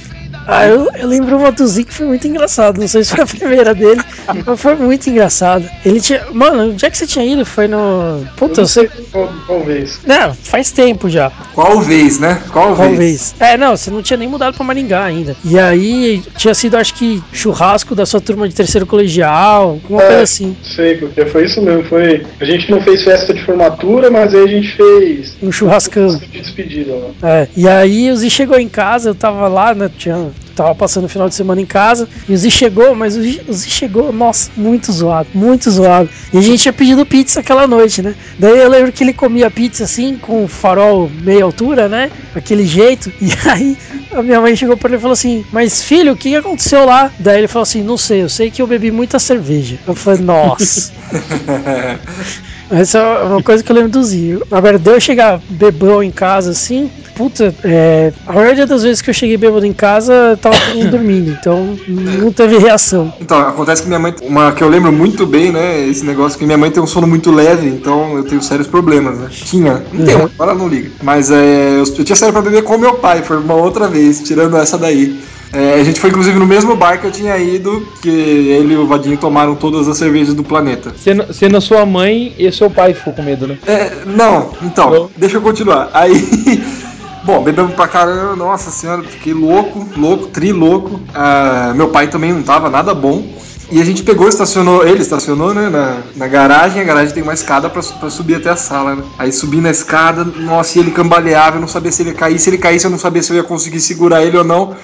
[0.50, 2.80] Ah, eu, eu lembro uma do que foi muito engraçado.
[2.80, 4.00] Não sei se foi a primeira dele,
[4.46, 5.68] mas foi muito engraçado.
[5.84, 6.24] Ele tinha.
[6.32, 7.44] Mano, onde é que você tinha ido?
[7.46, 8.24] Foi no.
[8.36, 8.88] Puta, eu sei.
[9.12, 10.00] Qual- Talvez.
[10.06, 11.30] Não, faz tempo já.
[11.54, 12.42] Qual vez, né?
[12.52, 12.98] Qual, Qual vez?
[12.98, 13.34] vez?
[13.40, 15.36] É, não, você não tinha nem mudado pra Maringá ainda.
[15.44, 20.06] E aí tinha sido, acho que, churrasco da sua turma de terceiro colegial, alguma É.
[20.06, 20.56] coisa assim.
[20.62, 21.84] Sei, porque foi isso mesmo.
[21.84, 22.24] Foi...
[22.40, 26.16] A gente não fez festa de formatura, mas aí a gente fez Um churrascão.
[26.16, 27.28] de despedida lá.
[27.28, 29.90] É, e aí o Zi chegou em casa, eu tava lá, né?
[29.98, 33.22] Tinha, tava passando o final de semana em casa, e o Zi chegou, mas o
[33.22, 36.10] Zi chegou, nossa, muito zoado, muito zoado.
[36.32, 38.14] E a gente tinha pedido pizza aquela noite, né?
[38.38, 42.10] Daí eu lembro que ele comia pizza assim, com farol meia altura, né?
[42.34, 43.10] Aquele jeito.
[43.30, 43.76] E aí
[44.12, 47.12] a minha mãe chegou pra ele e falou assim: Mas filho, o que aconteceu lá?
[47.18, 49.78] Daí ele falou assim: Não sei, eu sei que eu bebi muita cerveja.
[49.86, 50.92] Eu falei, nossa.
[52.70, 54.42] Essa é uma coisa que eu lembro do Zinho.
[54.50, 59.10] Agora, de eu chegar bebão em casa assim, puta, é, a maioria das vezes que
[59.10, 63.12] eu cheguei bêbado em casa, tava todo mundo dormindo, então não teve reação.
[63.20, 64.14] Então, acontece que minha mãe.
[64.22, 65.86] Uma que eu lembro muito bem, né?
[65.86, 69.18] Esse negócio que minha mãe tem um sono muito leve, então eu tenho sérios problemas,
[69.18, 69.28] né?
[69.30, 69.82] Tinha.
[69.92, 70.90] Não tem, agora não liga.
[71.02, 74.20] Mas é, eu, eu tinha saído pra beber com meu pai, foi uma outra vez,
[74.22, 75.20] tirando essa daí.
[75.52, 78.76] É, a gente foi inclusive no mesmo bar que eu tinha ido, que ele e
[78.76, 80.94] o Vadinho tomaram todas as cervejas do planeta.
[81.32, 83.58] Sendo, sua mãe e seu pai ficou com medo, né?
[83.66, 85.10] É, não, então, Não?
[85.16, 85.90] deixa eu continuar.
[85.92, 86.62] Aí,
[87.24, 91.00] bom, bebemos pra caramba, nossa senhora, fiquei louco, louco, tri louco.
[91.12, 93.24] Ah, meu pai também não tava nada bom.
[93.72, 97.34] E a gente pegou, estacionou, ele estacionou, né, na, na garagem, a garagem tem uma
[97.34, 99.04] escada pra, pra subir até a sala, né?
[99.16, 102.50] Aí subi na escada, nossa, e ele cambaleava, eu não sabia se ele cair, se
[102.50, 104.74] ele caísse eu não sabia se eu ia conseguir segurar ele ou não.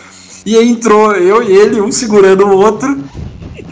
[0.46, 3.04] E aí entrou eu e ele, um segurando o outro.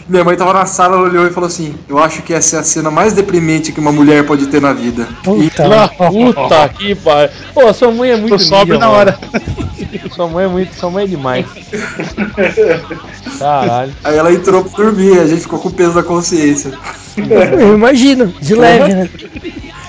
[0.09, 2.59] Minha mãe tava na sala, ela olhou e falou assim: Eu acho que essa é
[2.59, 5.07] a cena mais deprimente que uma mulher pode ter na vida.
[5.23, 5.63] Puta,
[5.97, 7.29] Puta que pariu.
[7.53, 9.17] Pô, sua mãe é muito Tu sobe na hora.
[10.13, 11.45] Sua mãe é muito, sua mãe é demais.
[13.37, 13.93] Caralho.
[14.03, 16.71] Aí ela entrou pra dormir, a gente ficou com o peso da consciência.
[17.17, 19.09] eu imagino, de leve, né?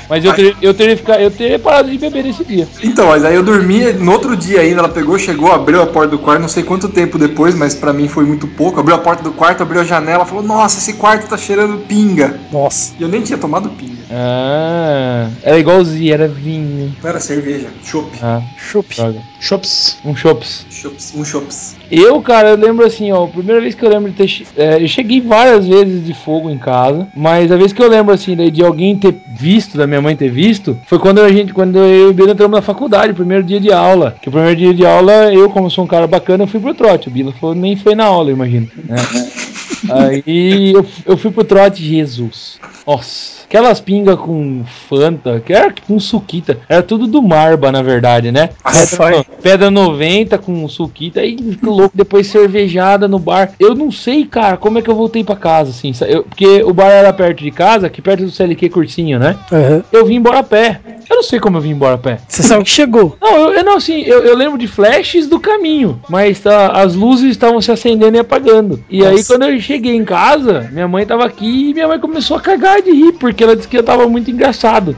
[0.08, 2.68] Mas eu teria, eu teria ficado, eu teria parado de beber nesse dia.
[2.82, 6.10] Então, mas aí eu dormi, no outro dia ainda, ela pegou, chegou, abriu a porta
[6.10, 8.80] do quarto, não sei quanto tempo depois, mas pra mim foi muito pouco.
[8.80, 12.40] Abriu a porta do quarto, abriu a janela, falou: Nossa, esse quarto tá cheirando pinga.
[12.50, 12.94] Nossa.
[12.98, 14.04] E eu nem tinha tomado pinga.
[14.10, 16.94] Ah, era igualzinho, era vinho.
[17.02, 18.16] Não era cerveja, chopp.
[18.22, 18.94] Ah, Chup.
[19.40, 19.98] Chops.
[20.04, 20.66] Um chops.
[20.70, 21.76] Chops, um chops.
[21.90, 24.46] Eu, cara, eu lembro assim, ó, a primeira vez que eu lembro de ter.
[24.56, 28.12] é, eu cheguei várias vezes de fogo em casa, mas a vez que eu lembro
[28.12, 31.52] assim, daí de alguém ter visto, da minha mãe ter visto, foi quando a gente,
[31.52, 34.16] quando eu e o Bila entramos na faculdade, primeiro dia de aula.
[34.20, 36.74] Que o primeiro dia de aula, eu, como sou um cara bacana, eu fui pro
[36.74, 37.08] trote.
[37.08, 38.68] O Bila foi, nem foi na aula, eu imagino.
[38.84, 38.96] né?
[39.90, 42.58] Aí eu, eu fui pro trote, Jesus.
[42.86, 43.36] Nossa.
[43.46, 46.58] Aquelas pingas com Fanta, que era tipo um suquita.
[46.68, 48.50] Era tudo do Marba, na verdade, né?
[48.64, 51.20] Pedra, pedra 90 com suquita.
[51.20, 51.92] Aí louco.
[51.94, 53.52] Depois cervejada no bar.
[53.60, 55.92] Eu não sei, cara, como é que eu voltei pra casa, assim.
[56.08, 59.36] eu- porque o bar era perto de casa, aqui perto do CLQ Cursinho, né?
[59.52, 59.84] Aham.
[59.92, 60.80] Eu vim embora a pé.
[61.08, 62.18] Eu não sei como eu vim embora a pé.
[62.26, 63.16] Você sabe que chegou.
[63.20, 66.96] Não, eu, eu não, assim, eu, eu lembro de flashes do caminho, mas tá, as
[66.96, 68.82] luzes estavam se acendendo e apagando.
[68.90, 69.32] E aí, Nossa.
[69.32, 72.80] quando eu cheguei em casa, minha mãe tava aqui e minha mãe começou a cagar
[72.82, 74.96] de rir, porque ela disse que eu tava muito engraçado.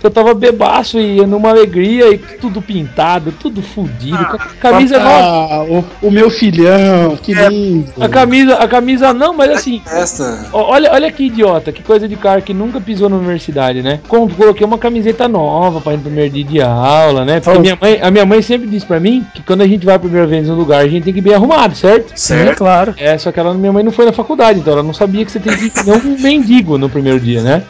[0.00, 4.16] Que eu tava bebaço e numa alegria e tudo pintado, tudo fudido.
[4.26, 5.24] ca- Camisa nova.
[5.24, 7.92] Ah, o, o meu filhão, que lindo.
[8.00, 10.46] A camisa, a camisa não, mas assim, Esta.
[10.52, 14.00] Ó, Olha, olha que idiota, que coisa de cara que nunca pisou na universidade, né?
[14.06, 17.40] Coloquei uma camiseta nova para ir no primeiro dia de aula, né?
[17.40, 19.84] Porque a minha, mãe, a minha mãe sempre disse pra mim que quando a gente
[19.84, 22.12] vai a primeira vez no lugar, a gente tem que ir bem arrumado, certo?
[22.14, 22.94] Sim, claro.
[22.98, 25.30] É, só que ela, minha mãe não foi na faculdade, então ela não sabia que
[25.30, 27.62] você tem que ir não um mendigo no primeiro dia, né?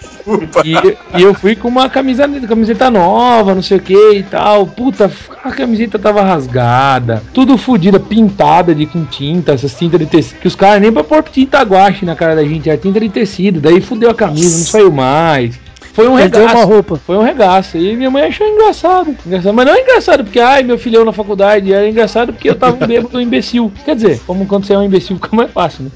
[0.65, 4.67] E, e eu fui com uma camisa, camiseta nova, não sei o que e tal.
[4.67, 5.11] Puta,
[5.43, 10.41] a camiseta tava rasgada, tudo fodida, pintada de com tinta, essas tintas de tecido.
[10.41, 13.09] Que os caras nem pra pôr tinta guache na cara da gente, era tinta de
[13.09, 13.61] tecido.
[13.61, 15.59] Daí fudeu a camisa, não saiu mais.
[15.99, 16.57] Foi um Perdeu regaço.
[16.59, 16.97] uma roupa.
[17.05, 17.77] Foi um regaço.
[17.77, 19.17] E minha mãe achou engraçado.
[19.27, 19.53] engraçado.
[19.53, 21.73] Mas não é engraçado porque, ai, meu filhão na faculdade.
[21.73, 23.73] Era engraçado porque eu tava um bêbado um imbecil.
[23.85, 25.91] Quer dizer, como quando você é um imbecil fica mais fácil, né?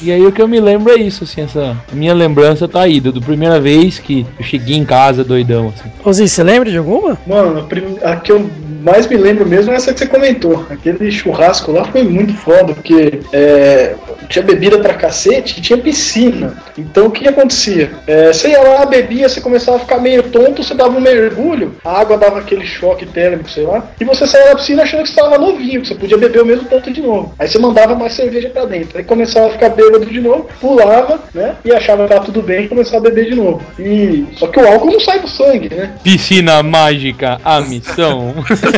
[0.00, 1.76] e aí o que eu me lembro é isso, assim, essa.
[1.90, 5.68] A minha lembrança tá aí, do, do primeira vez que eu cheguei em casa doidão,
[5.74, 5.88] assim.
[6.04, 7.16] Ô, você lembra de alguma?
[7.26, 8.50] Mano, a, prim- a que eu
[8.82, 10.66] mais me lembro mesmo é essa que você comentou.
[10.68, 13.94] Aquele churrasco lá foi muito foda, porque é,
[14.28, 16.56] tinha bebida pra cacete e tinha piscina.
[16.76, 17.90] Então o que acontecia?
[18.06, 21.76] É, você ia lá, bebia, você começava a ficar meio tonto, você dava um mergulho,
[21.84, 25.10] a água dava aquele choque térmico, sei lá, e você saía da piscina achando que
[25.10, 27.34] você estava novinho, que você podia beber o mesmo tanto de novo.
[27.38, 28.98] Aí você mandava mais cerveja pra dentro.
[28.98, 31.56] Aí começava a ficar bêbado de novo, pulava, né?
[31.64, 33.62] E achava que tava tudo bem e começava a beber de novo.
[33.78, 35.92] E só que o álcool não sai do sangue, né?
[36.02, 38.34] Piscina mágica, a missão.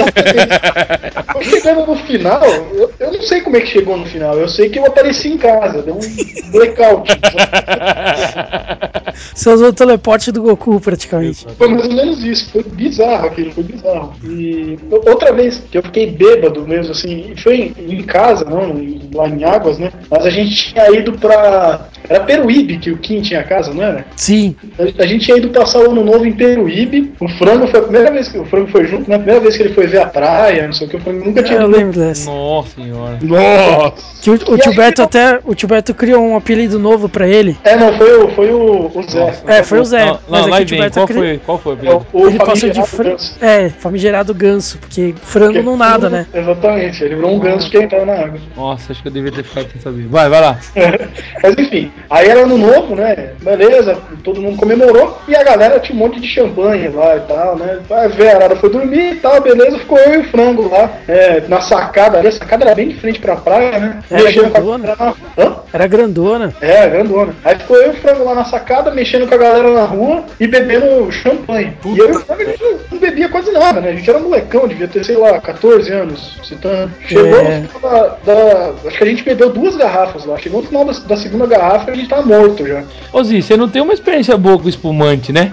[1.42, 4.38] Chegando no final, eu, eu não sei como é que chegou no final.
[4.38, 7.10] Eu sei que eu apareci em casa, deu um blackout.
[9.34, 11.46] Você usou o teleporte do Goku praticamente.
[11.56, 12.50] Foi mais ou menos isso.
[12.50, 14.14] Foi bizarro aquilo, foi bizarro.
[14.24, 18.74] E outra vez que eu fiquei bêbado mesmo, assim, foi em, casa, não,
[19.14, 19.92] lá em Águas, né?
[20.10, 21.88] Mas a gente tinha ido pra.
[22.08, 24.04] Era Peruíbe que o Kim tinha casa, não era?
[24.16, 24.54] Sim.
[24.78, 27.12] A, a gente tinha ido passar o ano novo em Peruíbe.
[27.18, 29.16] O frango foi a primeira vez que o frango foi junto, né?
[29.16, 31.24] A primeira vez que ele foi ver a praia, não sei o que, o frango
[31.24, 31.78] nunca tinha Eu ido.
[31.78, 32.30] lembro dessa.
[32.30, 33.18] Nossa senhora.
[33.22, 34.04] Nossa!
[34.22, 35.40] Que o, o tio Beto até.
[35.44, 37.56] O tio Beto criou um apelido novo pra ele.
[37.64, 39.34] É, não, foi o, foi o, o Zé.
[39.46, 40.04] É, foi o Zé.
[40.04, 42.26] Não, mas não, é que o tio Beto qual cri- foi, qual foi o O,
[42.28, 43.10] Ele passou de frango.
[43.12, 43.38] ganso.
[43.40, 46.26] É, famigerado ganso, porque frango Porque não nada, né?
[46.34, 48.38] Exatamente, ele virou um ganso que entrava na água.
[48.54, 50.06] Nossa, acho que eu devia ter ficado sem saber.
[50.08, 50.58] Vai, vai lá.
[51.42, 53.30] Mas enfim, aí era ano novo, né?
[53.42, 57.56] Beleza, todo mundo comemorou e a galera tinha um monte de champanhe lá e tal,
[57.56, 57.78] né?
[57.90, 61.60] A Verara foi dormir e tal, beleza, ficou eu e o frango lá, é, na
[61.60, 64.02] sacada ali, a sacada era bem de frente pra praia, né?
[64.10, 65.14] Era Mexendo com a grandona?
[65.38, 65.56] Hã?
[65.72, 66.54] Era grandona.
[66.60, 67.34] É, grandona.
[67.44, 70.24] Aí ficou eu e o frango lá na sacada, mexendo com a galera na rua
[70.38, 71.76] e bebendo champanhe.
[71.84, 73.90] E eu e o frango a gente não bebia quase nada, né?
[73.90, 76.38] A gente era molecão, devia ter, sei lá, 14 anos.
[76.44, 76.88] Se tá...
[77.06, 77.58] Chegou É.
[77.60, 80.36] no final da, da- Acho que a gente bebeu duas garrafas lá.
[80.38, 82.84] Chegou no final da, da segunda garrafa ele tá morto já.
[83.12, 85.52] Ô Zi, você não tem uma experiência boa com espumante, né?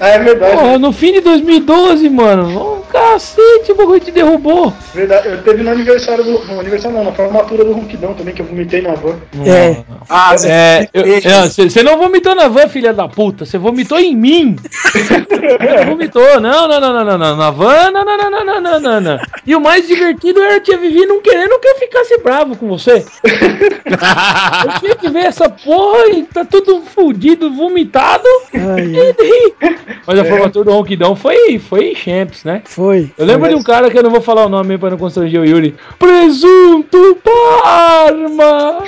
[0.00, 0.56] É verdade.
[0.56, 4.72] Porra, no fim de 2012, mano, um cacete, o bagulho te derrubou.
[4.94, 6.42] Verdade, eu teve no aniversário do.
[6.46, 9.16] No aniversário não, na formatura do Ronquidão também, que eu vomitei na van.
[9.44, 9.84] É.
[10.08, 13.44] Ah, você é, é, não vomitou na van, filha da puta.
[13.44, 14.56] Você vomitou em mim.
[14.56, 16.40] Você vomitou.
[16.40, 19.18] Não, não, não, não, não, Na van, não, não, não, não, não, não, não.
[19.46, 22.68] E o mais divertido era eu te vivi não querendo que eu ficasse bravo com
[22.68, 23.04] você.
[23.22, 25.49] eu tinha que ver essa
[26.12, 28.28] e tá tudo fudido, vomitado.
[28.54, 28.92] Ai,
[30.06, 32.62] Mas a formatura do Ronquidão foi, foi champs, né?
[32.64, 33.10] foi.
[33.16, 35.40] Eu lembro de um cara que eu não vou falar o nome pra não constranger
[35.40, 35.74] o Yuri.
[35.98, 38.78] Presunto Parma!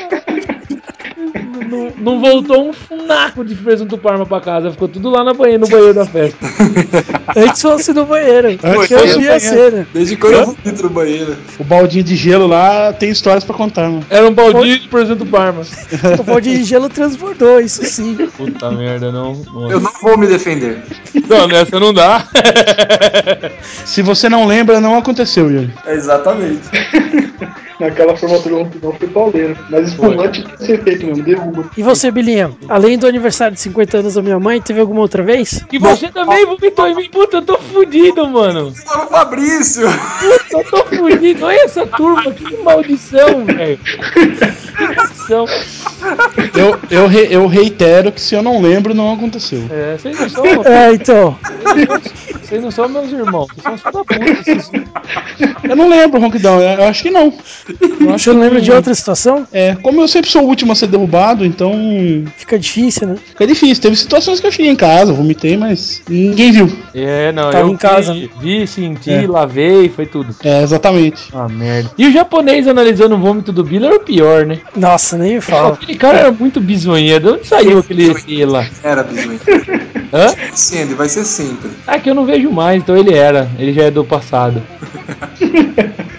[1.69, 5.59] não, não voltou um naco de presunto Parma pra casa, ficou tudo lá na banheira,
[5.59, 6.39] no banheiro da festa.
[7.37, 8.49] Antes fosse no banheiro.
[8.63, 9.41] Antes que eu vi a banheiro.
[9.41, 9.89] cena.
[9.93, 11.37] Desde quando eu vomito no banheiro.
[11.59, 14.05] O baldinho de gelo lá tem histórias pra contar, mano.
[14.11, 15.63] Era um baldinho de presunto Parma.
[16.19, 18.17] O pau de gelo transbordou, isso sim.
[18.37, 19.33] Puta merda, não.
[19.71, 20.83] Eu não vou me defender.
[21.29, 22.27] Não, nessa não dá.
[23.85, 25.73] Se você não lembra, não aconteceu, Yuri.
[25.87, 26.69] Exatamente.
[27.83, 29.59] Naquela formatura do Ronquidão foi pauleiro.
[29.69, 31.65] Mas espumante tem que ser feito mesmo, derruba.
[31.77, 32.53] E você, Bilinha?
[32.69, 35.65] Além do aniversário de 50 anos da minha mãe, teve alguma outra vez?
[35.73, 37.09] E você também vomitou em mim.
[37.11, 38.69] Puta, eu tô fudido, mano.
[38.69, 39.83] Ô, Fabrício!
[39.89, 41.45] Puta, eu tô fudido.
[41.45, 43.79] Olha essa turma, que maldição, velho.
[43.79, 45.45] Que maldição.
[46.55, 49.65] Eu, eu, re- eu reitero que se eu não lembro, não aconteceu.
[49.71, 50.43] É, vocês não são.
[50.65, 51.37] É, então.
[52.43, 54.35] Vocês não são meus irmãos, vocês são os da puta.
[54.45, 54.71] Vocês...
[55.65, 56.61] Eu não lembro, Ronquidão.
[56.61, 57.33] Eu acho que não.
[57.81, 59.47] Eu acho Você não que lembra de outra situação?
[59.53, 61.73] É, como eu sempre sou o último a ser derrubado, então
[62.37, 63.17] Fica difícil, né?
[63.25, 63.83] fica difícil.
[63.83, 66.71] Teve situações que eu cheguei em casa, vomitei, mas ninguém viu.
[66.95, 69.27] É, não, Tava eu em casa, vi, vi, senti, É.
[69.27, 70.35] lavei, foi tudo.
[70.45, 71.23] É, exatamente.
[71.33, 71.91] Ah, merda.
[71.97, 74.59] E o japonês analisando o vômito do Billy era o pior, né?
[74.77, 75.75] Nossa, nem fala.
[75.83, 77.19] Aquele cara era muito bizonha.
[77.21, 78.67] De onde saiu aquele lá?
[78.83, 79.41] Era bisonho.
[80.13, 80.27] Hã?
[80.53, 81.71] Sendo, vai ser sempre.
[81.87, 83.49] Ah, que eu não vejo mais, então ele era.
[83.59, 84.63] Ele já é do passado.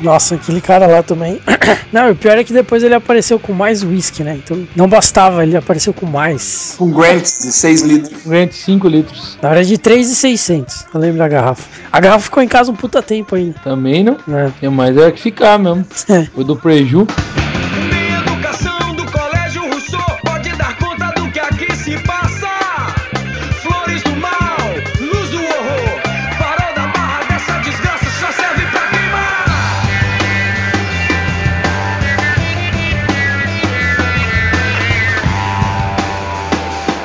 [0.00, 1.40] Nossa, aquele cara lá também.
[1.92, 4.38] Não, o pior é que depois ele apareceu com mais whisky, né?
[4.42, 6.74] Então não bastava, ele apareceu com mais.
[6.78, 8.26] Com Grants de 6 litros.
[8.26, 9.38] Um grande 5 litros.
[9.40, 10.86] Na verdade, de 3,600.
[10.92, 11.68] Eu lembro da garrafa.
[11.92, 13.58] A garrafa ficou em casa um puta tempo ainda.
[13.64, 14.16] Também não.
[14.26, 14.52] Né?
[14.60, 15.84] Tem mais é que ficar mesmo.
[16.08, 16.26] É.
[16.34, 17.06] O do preju.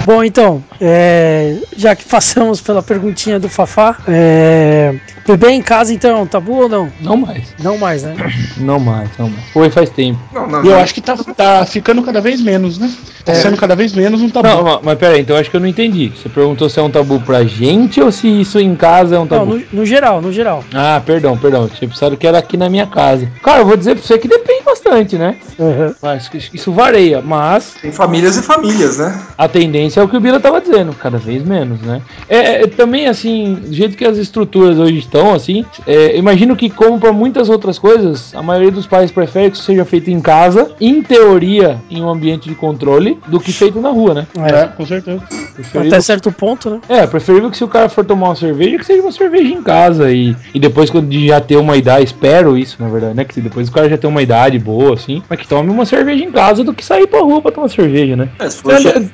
[0.05, 4.93] Bom, então, é, já que passamos pela perguntinha do Fafá, é,
[5.25, 6.91] beber em casa então é um tabu ou não?
[6.99, 7.55] Não mais.
[7.61, 8.13] Não mais, né?
[8.57, 9.43] Não mais, não mais.
[9.51, 10.19] Foi faz tempo.
[10.31, 10.79] Não, não, E eu não.
[10.79, 12.91] acho que tá, tá ficando cada vez menos, né?
[13.25, 14.47] Tá sendo cada vez menos um tabu.
[14.47, 16.09] Não, ma- mas pera aí, então acho que eu não entendi.
[16.15, 19.21] Você perguntou se é um tabu pra gente ou se isso em casa é um
[19.21, 19.55] Não, tabu?
[19.57, 20.63] no, no geral, no geral.
[20.73, 21.63] Ah, perdão, perdão.
[21.63, 23.27] Eu tinha pensado que era aqui na minha casa.
[23.41, 25.35] Cara, eu vou dizer pra você que depende bastante, né?
[25.57, 25.93] Uhum.
[26.01, 29.19] Mas isso- isso varia, mas Tem famílias e famílias, né?
[29.37, 32.01] a tendência é o que o Bila tava dizendo, cada vez menos, né?
[32.29, 36.69] É, é, também, assim, do jeito que as estruturas hoje estão, assim, é, imagino que,
[36.69, 40.19] como para muitas outras coisas, a maioria dos pais prefere que isso seja feito em
[40.19, 44.27] casa, em teoria, em um ambiente de controle, do que feito na rua, né?
[44.37, 45.21] É, com certeza.
[45.53, 46.79] Preferível- Até certo ponto, né?
[46.89, 49.61] É, preferível que se o cara for tomar uma cerveja, que seja uma cerveja em
[49.61, 53.23] casa e, e depois quando já ter uma idade, espero isso, na verdade, né?
[53.23, 56.23] Que depois o cara já tem uma idade boa, assim, mas que tome uma cerveja
[56.23, 58.29] em casa do que sair pra rua pra tomar cerveja, né?
[58.39, 59.11] É, se for Olha-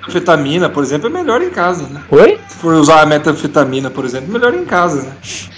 [0.69, 2.01] metanfetamina, por exemplo, é melhor em casa, né?
[2.11, 2.39] Oi?
[2.47, 5.11] Se for usar a metanfetamina, por exemplo, é melhor em casa, né?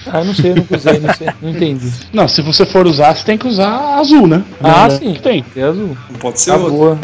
[0.08, 1.92] Ah, não sei, não usei, não sei, não entendi.
[2.14, 4.44] Não, se você for usar, você tem que usar azul, né?
[4.62, 5.14] Ah, Não, sim.
[5.14, 5.46] que Tem.
[5.56, 5.96] É azul.
[6.10, 6.98] Não pode ser Tá boa.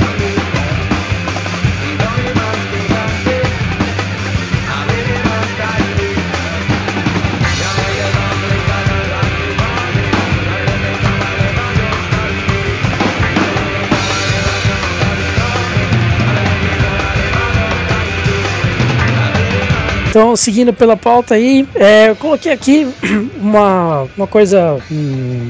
[20.18, 22.88] Então, seguindo pela pauta aí, é, eu coloquei aqui
[23.40, 24.76] uma, uma coisa.
[24.92, 25.48] hum,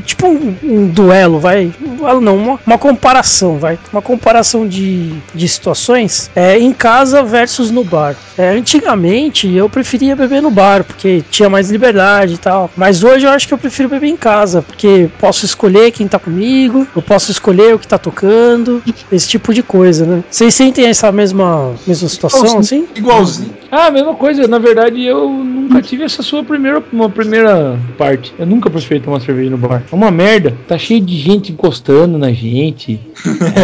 [0.00, 1.72] tipo um, um duelo, vai.
[1.82, 3.78] Um duelo não, uma, uma comparação, vai.
[3.92, 8.14] Uma comparação de, de situações é, em casa versus no bar.
[8.36, 12.70] É, antigamente eu preferia beber no bar, porque tinha mais liberdade e tal.
[12.76, 16.18] Mas hoje eu acho que eu prefiro beber em casa, porque posso escolher quem tá
[16.18, 20.24] comigo, eu posso escolher o que tá tocando, esse tipo de coisa, né?
[20.30, 22.86] Vocês sentem essa mesma, mesma situação, assim?
[22.94, 23.60] Igualzinho.
[23.70, 24.48] Ah, a mesma coisa.
[24.48, 28.34] Na verdade, eu nunca tive essa sua primeira, uma primeira parte.
[28.38, 29.79] Eu nunca preferi tomar cerveja no bar.
[29.90, 30.56] É uma merda.
[30.66, 33.00] Tá cheio de gente encostando na gente.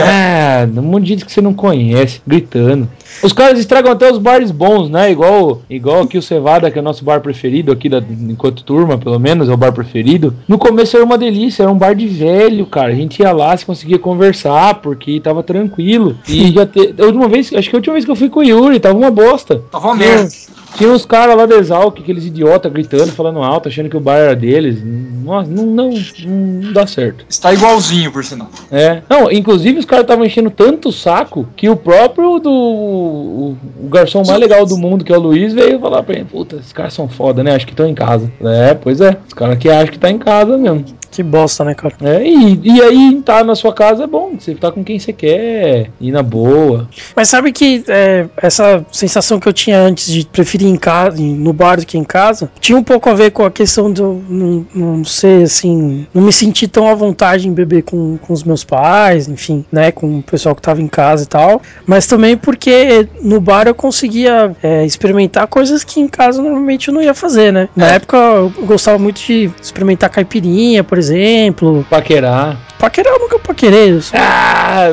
[0.04, 2.88] ah, um monte de gente que você não conhece, gritando.
[3.22, 5.10] Os caras estragam até os bares bons, né?
[5.10, 8.98] Igual, igual aqui o Cevada, que é o nosso bar preferido aqui da, enquanto turma,
[8.98, 10.34] pelo menos, é o bar preferido.
[10.46, 12.92] No começo era uma delícia, era um bar de velho, cara.
[12.92, 16.16] A gente ia lá, se conseguia conversar, porque tava tranquilo.
[16.28, 18.40] E já te, a última vez, acho que a última vez que eu fui com
[18.40, 19.62] o Yuri, tava uma bosta.
[19.70, 20.28] Tava uma merda.
[20.76, 24.16] Tinha uns caras lá da Exalc, aqueles idiotas gritando, falando alto, achando que o bar
[24.16, 24.82] era deles.
[24.84, 25.90] Nossa, não, não,
[26.24, 27.24] não dá certo.
[27.28, 28.48] Está igualzinho, por sinal.
[28.70, 29.00] É.
[29.08, 32.50] Não, inclusive os caras estavam enchendo tanto o saco que o próprio do.
[32.50, 36.24] O, o garçom mais legal do mundo, que é o Luiz, veio falar pra ele:
[36.26, 37.54] Puta, esses caras são foda, né?
[37.54, 38.30] Acho que estão em casa.
[38.40, 39.16] É, pois é.
[39.26, 40.84] Os caras que acham que tá em casa mesmo.
[41.10, 41.94] Que bosta, né, cara?
[42.02, 44.32] É, e, e aí, tá na sua casa é bom.
[44.38, 46.88] Você tá com quem você quer, ir na boa.
[47.14, 51.52] Mas sabe que é, essa sensação que eu tinha antes de preferir em casa, no
[51.52, 54.22] bar do que em casa, tinha um pouco a ver com a questão de eu
[54.28, 58.44] não, não ser assim, não me sentir tão à vontade em beber com, com os
[58.44, 61.62] meus pais, enfim, né, com o pessoal que tava em casa e tal.
[61.86, 66.94] Mas também porque no bar eu conseguia é, experimentar coisas que em casa normalmente eu
[66.94, 67.68] não ia fazer, né?
[67.74, 67.94] Na É.
[67.96, 71.86] época eu gostava muito de experimentar caipirinha, por exemplo.
[71.88, 72.56] Paquerar.
[72.78, 73.92] Paquerar eu nunca paquerei.
[73.92, 74.92] eu só- Ah,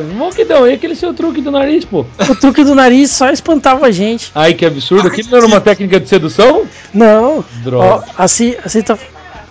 [0.68, 2.06] e aquele seu truque do nariz, pô?
[2.30, 4.32] O truque do nariz só espantava a gente.
[4.34, 5.08] Ai, que absurdo.
[5.08, 6.66] Aquilo não era uma técnica de sedução?
[6.94, 8.06] Não, Ó, Droga.
[8.18, 8.98] assim, assim tá.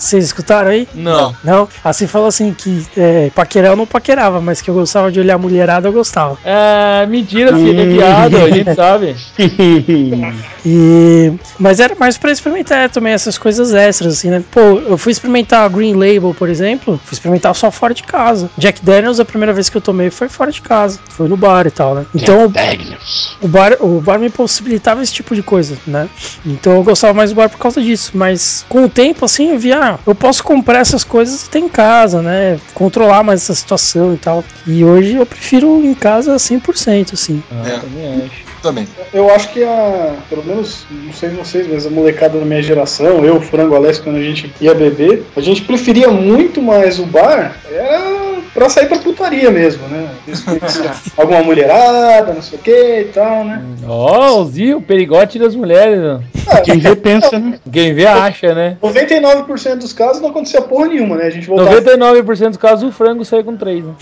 [0.03, 0.89] Vocês escutaram aí?
[0.95, 1.35] Não.
[1.45, 5.21] Não, assim falou assim que é, paquerar eu não paquerava, mas que eu gostava de
[5.21, 6.37] olhar a mulherada, eu gostava.
[6.45, 9.17] É, mentira, filho, é piada, a gente sabe.
[10.65, 14.45] E mas era mais pra experimentar também essas coisas extras assim, né?
[14.49, 18.49] Pô, eu fui experimentar a Green Label, por exemplo, fui experimentar só fora de casa.
[18.57, 21.67] Jack Daniels a primeira vez que eu tomei foi fora de casa, foi no bar
[21.67, 22.07] e tal, né?
[22.15, 23.37] Então Daniels.
[23.43, 26.09] o bar, o bar me possibilitava esse tipo de coisa, né?
[26.47, 28.13] Então eu gostava mais do bar por causa disso.
[28.15, 31.59] Mas com o tempo, assim, eu via, ah, eu posso comprar essas coisas e ter
[31.59, 32.59] em casa, né?
[32.75, 34.45] Controlar mais essa situação e tal.
[34.67, 37.43] E hoje eu prefiro em casa 100%, assim.
[37.51, 37.79] Ah, É.
[37.79, 38.53] também acho.
[38.63, 38.87] Também.
[39.13, 40.15] Eu acho que a.
[40.31, 44.17] Pelo menos, não sei vocês, mas a molecada da minha geração, eu, Frango Alés, quando
[44.17, 47.57] a gente ia beber, a gente preferia muito mais o bar.
[47.69, 48.12] Era
[48.55, 50.11] pra sair pra putaria mesmo, né?
[51.17, 53.63] Alguma mulherada, não sei o que e tal, né?
[53.87, 56.01] Ó, o Zio, o perigote das mulheres.
[56.05, 56.61] ó.
[56.63, 57.59] Quem vê, pensa, né?
[57.73, 58.77] Quem vê, acha, né?
[58.83, 61.27] 99% dos casos não acontecia porra nenhuma, né?
[61.27, 61.81] A gente voltava.
[61.81, 63.95] 99% dos casos o frango sai com 3, né?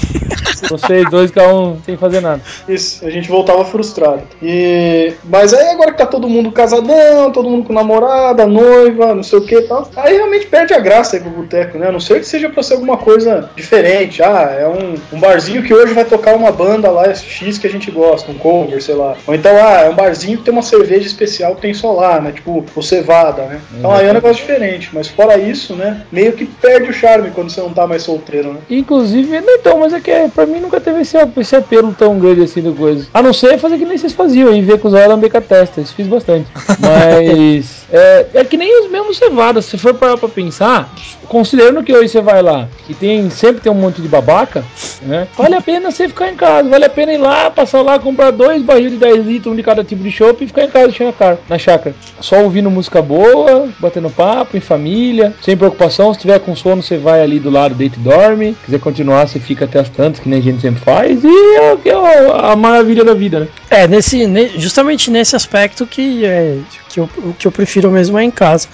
[0.68, 2.40] Vocês dois, cada um sem fazer nada.
[2.68, 4.22] Isso, a gente voltava frustrado.
[4.42, 5.12] E...
[5.24, 9.38] Mas aí agora que tá todo mundo casadão, todo mundo com namorada, noiva, não sei
[9.38, 11.88] o que e tal, aí realmente perde a graça aí pro boteco, né?
[11.88, 14.22] A não ser que seja pra ser alguma coisa diferente.
[14.22, 17.70] Ah, é um, um barzinho que hoje vai tocar uma banda lá X que a
[17.70, 19.16] gente gosta, um cover, sei lá.
[19.26, 22.20] Ou então, ah, é um barzinho que tem uma cerveja especial que tem só lá,
[22.20, 22.32] né?
[22.32, 23.60] Tipo, o Cevada, né?
[23.76, 24.90] Então aí é um negócio diferente.
[24.92, 26.02] Mas fora isso, né?
[26.10, 28.60] Meio que perde o charme quando você não tá mais solteiro, né?
[28.70, 32.42] Inclusive, não então, mas é que pra mim nunca teve esse, esse apelo tão grande
[32.42, 33.06] assim da coisa.
[33.12, 35.38] A não ser fazer que nem vocês faziam, em ver com os olhos lamber com
[35.38, 35.80] a testa.
[35.80, 36.46] Isso fiz bastante.
[36.80, 39.64] Mas é, é que nem os mesmos cevadas.
[39.64, 40.92] Se for parar pra pensar,
[41.28, 44.64] considerando que hoje você vai lá e tem, sempre tem um monte de babaca,
[45.02, 45.26] né?
[45.36, 48.30] Vale a pena você ficar em casa, vale a pena ir lá, passar lá, comprar
[48.30, 50.88] dois barris de 10 litros, um de cada tipo de chopp e ficar em casa
[50.88, 51.94] enchendo a cara, na chácara.
[52.20, 56.12] Só ouvindo música boa, batendo papo, em família, sem preocupação.
[56.14, 58.52] Se tiver com sono, você vai ali do lado, deita e dorme.
[58.60, 61.22] Se quiser continuar, você fica até as tantas, que nem a gente sempre faz.
[61.24, 63.48] E é, o que é a maravilha da vida, né?
[63.70, 66.58] É, nesse, ne- justamente nesse aspecto que, é,
[66.88, 68.68] que, eu, o que eu prefiro mesmo é em casa.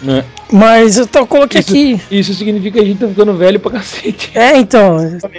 [0.51, 2.01] Mas eu, tô- eu coloquei Isso- aqui.
[2.11, 4.31] Isso significa que a gente tá ficando velho pra cacete.
[4.35, 4.97] É, então,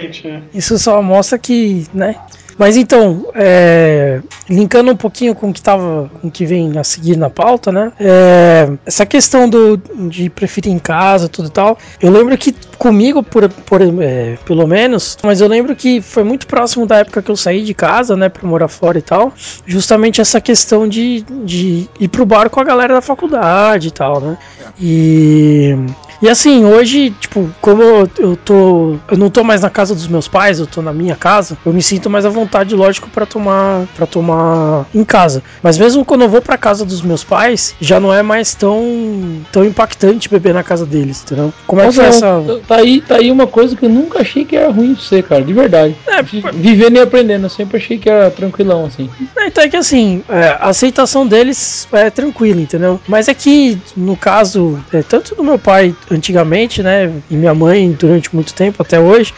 [0.08, 0.42] Exatamente, né?
[0.54, 2.16] isso só mostra que, né?
[2.58, 7.16] Mas então, é, linkando um pouquinho com o que tava, com que vem a seguir
[7.16, 7.92] na pauta, né?
[8.00, 11.78] É, essa questão do, de preferir em casa, tudo e tal.
[12.02, 16.46] Eu lembro que comigo, por, por, é, pelo menos, mas eu lembro que foi muito
[16.46, 19.32] próximo da época que eu saí de casa, né, pra morar fora e tal.
[19.66, 24.20] Justamente essa questão de, de ir pro bar com a galera da faculdade e tal,
[24.20, 24.38] né?
[24.80, 25.76] E
[26.20, 28.96] e assim, hoje, tipo, como eu, tô.
[29.08, 31.72] Eu não tô mais na casa dos meus pais, eu tô na minha casa, eu
[31.72, 35.42] me sinto mais à vontade, lógico, pra tomar para tomar em casa.
[35.62, 39.40] Mas mesmo quando eu vou pra casa dos meus pais, já não é mais tão
[39.52, 41.52] tão impactante beber na casa deles, entendeu?
[41.66, 42.40] Como é que foi essa.
[42.68, 45.22] Tá aí, tá aí uma coisa que eu nunca achei que era ruim de ser,
[45.22, 45.96] cara, de verdade.
[46.06, 49.08] É, Vi- Vivendo e aprendendo, eu sempre achei que era tranquilão, assim.
[49.34, 53.00] É, Então é que assim, é, a aceitação deles é tranquila, entendeu?
[53.08, 57.90] Mas é que, no caso, é, tanto do meu pai antigamente, né, e minha mãe
[57.98, 59.32] durante muito tempo, até hoje,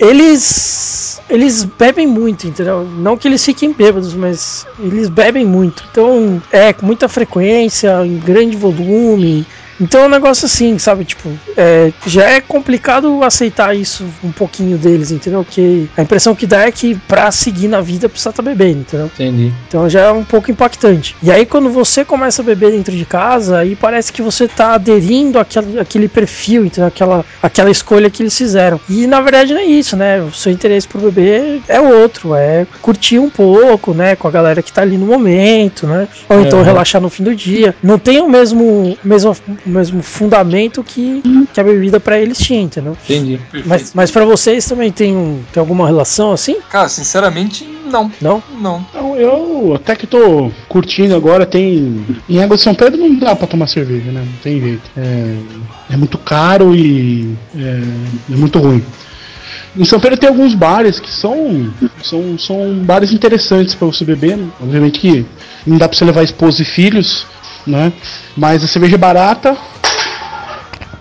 [0.00, 2.84] eles eles bebem muito, entendeu?
[2.98, 5.82] Não que eles fiquem bêbados, mas eles bebem muito.
[5.90, 9.46] Então, é, com muita frequência, em grande volume.
[9.80, 11.04] Então é um negócio assim, sabe?
[11.04, 15.44] Tipo, é, já é complicado aceitar isso um pouquinho deles, entendeu?
[15.44, 19.06] Porque a impressão que dá é que pra seguir na vida precisa estar bebendo, entendeu?
[19.06, 19.52] Entendi.
[19.68, 21.16] Então já é um pouco impactante.
[21.22, 24.74] E aí quando você começa a beber dentro de casa, aí parece que você tá
[24.74, 28.80] aderindo àquele, àquele perfil, então aquela, aquela escolha que eles fizeram.
[28.88, 30.22] E na verdade não é isso, né?
[30.22, 34.16] O seu interesse por beber é outro, é curtir um pouco, né?
[34.16, 36.08] Com a galera que tá ali no momento, né?
[36.28, 36.64] Ou então Uhum.
[36.64, 37.74] relaxar no fim do dia.
[37.82, 39.36] Não tem o mesmo, mesmo,
[39.66, 42.96] o mesmo fundamento que, que a bebida pra eles tinha, entendeu?
[43.04, 43.40] Entendi.
[43.64, 46.56] Mas, mas para vocês também tem, um, tem alguma relação assim?
[46.70, 48.10] Cara, sinceramente, não.
[48.20, 48.42] Não?
[48.60, 48.86] Não.
[48.90, 52.04] Então, eu até que tô curtindo agora, tem.
[52.28, 54.20] Em Água de São Pedro não dá pra tomar cerveja, né?
[54.24, 54.90] Não tem jeito.
[54.96, 55.36] É,
[55.90, 57.80] é muito caro e é,
[58.32, 58.84] é muito ruim.
[59.76, 61.68] Em São Pedro tem alguns bares que são
[62.02, 64.36] são, são bares interessantes pra você beber.
[64.36, 64.46] né?
[64.60, 65.26] Obviamente que
[65.66, 67.26] não dá pra você levar esposa e filhos,
[67.66, 67.92] né?
[68.36, 69.56] Mas a cerveja é barata,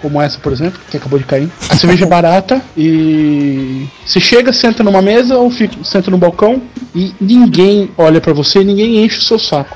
[0.02, 1.50] como essa, por exemplo, que acabou de cair.
[1.70, 6.62] A cerveja é barata e você chega, senta numa mesa ou fica, senta no balcão
[6.94, 9.76] e ninguém olha pra você, ninguém enche o seu saco.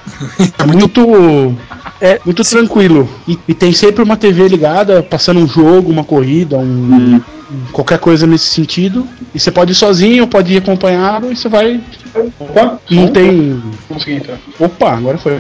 [0.60, 1.56] É muito
[2.02, 3.10] É, muito tranquilo.
[3.28, 7.22] E, e tem sempre uma TV ligada, passando um jogo, uma corrida, um, um-
[7.72, 9.08] qualquer coisa nesse sentido.
[9.34, 11.82] E você pode ir sozinho, pode ir acompanhado e você vai.
[12.40, 13.64] Opa, Não tem.
[13.88, 14.38] consegui entrar.
[14.60, 15.40] Opa, agora foi.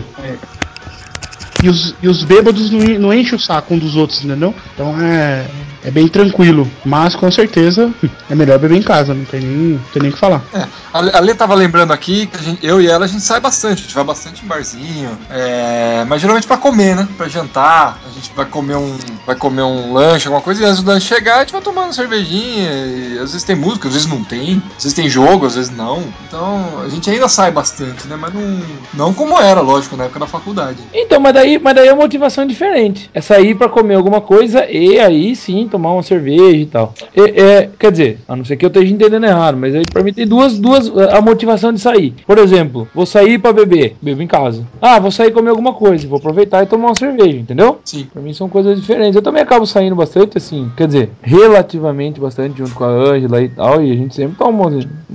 [1.63, 4.53] E os, e os bêbados não, não enchem o saco um dos outros, entendeu?
[4.73, 5.45] Então é,
[5.87, 6.69] é bem tranquilo.
[6.85, 7.89] Mas com certeza
[8.29, 10.43] é melhor beber em casa, não tem nem, não tem nem o que falar.
[10.53, 13.39] É, a Lê tava lembrando aqui que a gente- eu e ela a gente sai
[13.39, 17.07] bastante, a gente vai bastante em barzinho, é, mas geralmente pra comer, né?
[17.17, 20.83] Pra jantar, a gente vai comer um, vai comer um lanche, alguma coisa, e antes
[20.83, 24.09] do lanche chegar a gente vai tomando cervejinha, e às vezes tem música, às vezes
[24.09, 26.03] não tem, às vezes tem jogo, às vezes não.
[26.27, 28.17] Então a gente ainda sai bastante, né?
[28.19, 28.61] Mas não,
[28.93, 30.79] não como era, lógico, na época da faculdade.
[30.93, 33.09] Então, mas daí, mas daí a motivação é diferente.
[33.13, 36.93] É sair pra comer alguma coisa e aí sim tomar uma cerveja e tal.
[37.15, 40.03] E- é, quer dizer, a não ser que eu esteja entendendo errado, mas aí pra
[40.03, 42.13] mim tem duas, duas a motivação de sair.
[42.25, 44.65] Por exemplo, vou sair pra beber, bebo em casa.
[44.81, 47.79] Ah, vou sair comer alguma coisa, vou aproveitar e tomar uma cerveja, entendeu?
[47.85, 48.07] Sim.
[48.11, 49.15] Pra mim são coisas diferentes.
[49.15, 53.49] Eu também acabo saindo bastante, assim, quer dizer, relativamente bastante junto com a Ângela e
[53.49, 54.71] tal, e a gente sempre toma,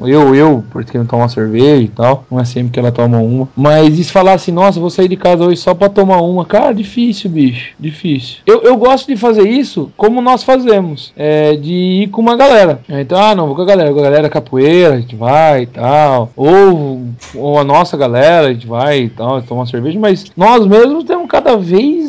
[0.06, 3.18] eu, eu, porque não tomo uma cerveja e tal, não é sempre que ela toma
[3.18, 3.48] uma.
[3.56, 6.72] Mas se falar assim, nossa, vou sair de casa hoje só pra tomar uma, cara,
[6.74, 8.38] difícil, bicho, difícil.
[8.46, 12.36] Eu, eu gosto de fazer isso como nós nós fazemos, é, de ir com uma
[12.36, 12.80] galera.
[12.88, 15.66] Então, ah, não, vou com a galera, com a galera capoeira, a gente vai e
[15.66, 16.30] tal.
[16.36, 17.00] Ou,
[17.34, 21.28] ou a nossa galera, a gente vai e tal, tomar cerveja, mas nós mesmos temos
[21.28, 22.01] cada vez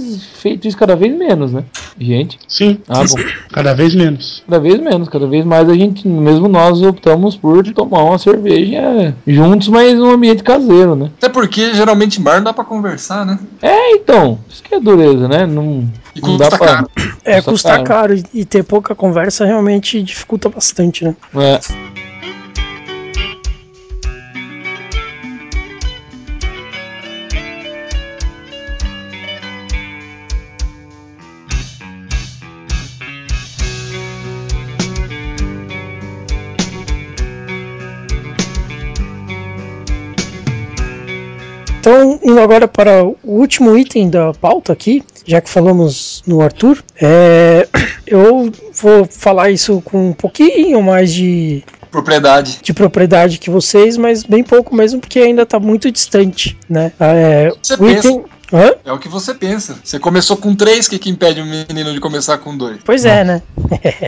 [0.43, 1.63] feito isso cada vez menos, né?
[1.97, 2.37] Gente.
[2.47, 3.15] Sim, Ah, bom.
[3.51, 4.43] cada vez menos.
[4.45, 9.15] Cada vez menos, cada vez mais a gente, mesmo nós optamos por tomar uma cerveja
[9.25, 11.09] juntos, mas num ambiente caseiro, né?
[11.17, 13.39] Até porque geralmente bar não dá pra conversar, né?
[13.61, 15.45] É, então, isso que é dureza, né?
[15.47, 16.67] Não, E não dá custa pra.
[16.75, 16.89] caro.
[17.23, 17.87] É, Custa custar caro.
[17.87, 21.15] caro e- e ter pouca conversa realmente dificulta bastante, né?
[21.35, 21.59] É.
[42.03, 46.83] Então, indo agora para o último item da pauta aqui, já que falamos no Arthur,
[47.01, 47.65] é,
[48.05, 52.59] eu vou falar isso com um pouquinho mais de, Propriedade.
[52.61, 56.91] de propriedade que vocês, mas bem pouco mesmo, porque ainda está muito distante, né?
[56.99, 58.07] É, Você o pensa.
[58.09, 58.25] item...
[58.51, 58.71] Hã?
[58.85, 59.77] É o que você pensa.
[59.83, 62.77] Você começou com três, o que, que impede um menino de começar com dois?
[62.85, 63.41] Pois é, né?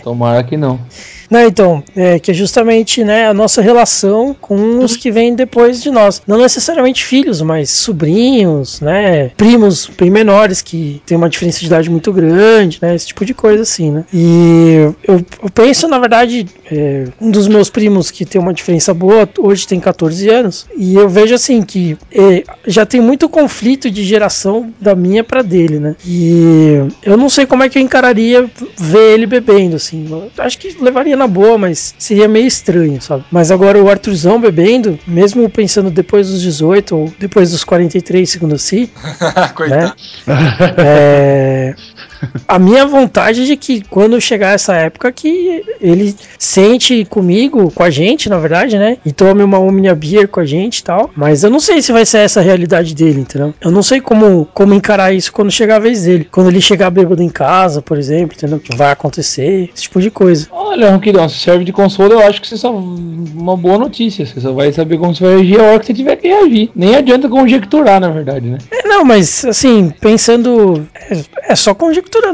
[0.03, 0.79] Tomara que não.
[1.29, 5.81] Não, então, é que é justamente né, a nossa relação com os que vêm depois
[5.81, 6.21] de nós.
[6.27, 9.29] Não necessariamente filhos, mas sobrinhos, né?
[9.35, 12.95] Primos bem menores que tem uma diferença de idade muito grande, né?
[12.95, 14.05] Esse tipo de coisa assim, né?
[14.13, 18.93] E eu, eu penso, na verdade, é, um dos meus primos que tem uma diferença
[18.93, 23.89] boa, hoje tem 14 anos, e eu vejo assim que é, já tem muito conflito
[23.89, 25.95] de geração da minha pra dele, né?
[26.05, 30.07] E eu não sei como é que eu encararia ver ele bebendo, assim.
[30.37, 33.23] Acho que levaria na boa, mas seria meio estranho, sabe?
[33.31, 38.55] Mas agora o Arthurzão bebendo, mesmo pensando depois dos 18 ou depois dos 43, segundo
[38.55, 38.89] assim,
[39.55, 39.93] Coitado.
[40.77, 41.75] é,
[42.47, 47.83] a minha vontade é de que quando chegar essa época que ele sente comigo, com
[47.83, 48.97] a gente, na verdade, né?
[49.05, 51.09] E tome uma Omnia Beer com a gente e tal.
[51.15, 53.53] Mas eu não sei se vai ser essa a realidade dele, entendeu?
[53.61, 56.27] Eu não sei como, como encarar isso quando chegar a vez dele.
[56.31, 58.59] Quando ele chegar bêbado em casa, por exemplo, entendeu?
[58.59, 60.47] Que vai acontecer, esse tipo de coisa.
[60.51, 62.73] Olha, Ronquidão, se serve de consolo, eu acho que você só.
[62.75, 64.25] Uma boa notícia.
[64.25, 66.71] Você só vai saber como você vai reagir a hora que você tiver que reagir.
[66.75, 68.57] Nem adianta conjecturar, na verdade, né?
[68.71, 70.87] É, não, mas assim, pensando.
[71.09, 71.73] É, é só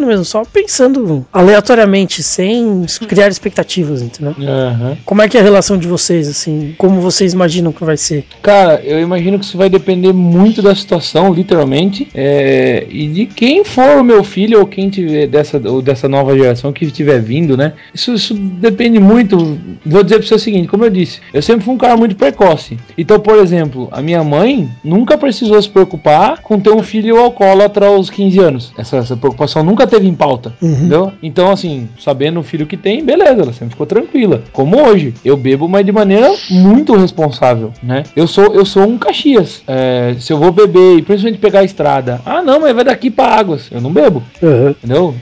[0.06, 4.36] mesmo, só pensando aleatoriamente, sem criar expectativas, entendeu?
[4.40, 4.98] Aham.
[5.06, 6.76] Como é que é a relação de vocês, assim?
[6.78, 8.26] Como vocês imaginam que vai ser?
[8.42, 13.64] Cara, eu imagino que isso vai depender muito da situação, literalmente, é, e de quem
[13.64, 17.56] for o meu filho ou quem tiver dessa, ou dessa nova geração que estiver vindo,
[17.56, 17.74] né?
[17.94, 19.58] Isso, isso depende muito.
[19.86, 22.16] Vou dizer pra você o seguinte: como eu disse, eu sempre fui um cara muito
[22.16, 22.78] precoce.
[22.98, 27.88] Então, por exemplo, a minha mãe nunca precisou se preocupar com ter um filho alcoólatra
[27.88, 28.74] aos 15 anos.
[28.78, 31.12] Essa, essa preocupação nunca teve em pauta, entendeu?
[31.22, 34.44] Então, assim, sabendo o filho que tem, beleza, ela sempre ficou tranquila.
[34.52, 38.04] Como hoje, eu bebo, mas de maneira muito responsável, né?
[38.16, 39.62] Eu sou, eu sou um Caxias.
[39.68, 43.10] É, se eu vou beber e principalmente pegar a estrada, ah, não, mas vai daqui
[43.10, 43.70] pra Águas.
[43.72, 44.24] Eu não bebo,
[44.84, 45.16] entendeu?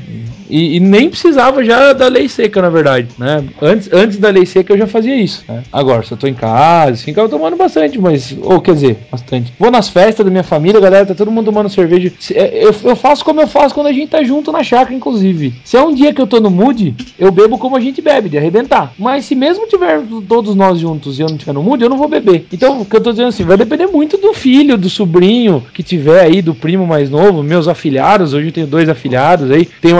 [0.49, 3.43] E, e nem precisava já da lei seca, na verdade, né?
[3.61, 5.63] Antes, antes da lei seca eu já fazia isso, né?
[5.71, 8.35] Agora, se eu tô em casa, assim, ficava tomando bastante, mas...
[8.41, 9.53] Ou, quer dizer, bastante.
[9.59, 12.11] Vou nas festas da minha família, galera, tá todo mundo tomando cerveja.
[12.33, 15.53] É, Eu, eu faço como eu faço quando a gente tá junto na chácara, inclusive.
[15.63, 18.29] Se é um dia que eu tô no mood, eu bebo como a gente bebe,
[18.29, 18.93] de arrebentar.
[18.97, 21.97] Mas se mesmo tiver todos nós juntos e eu não tiver no mood, eu não
[21.97, 22.45] vou beber.
[22.51, 25.83] Então, o que eu tô dizendo assim, vai depender muito do filho, do sobrinho que
[25.83, 29.93] tiver aí, do primo mais novo, meus afilhados, hoje eu tenho dois afilhados aí, tem
[29.93, 29.99] o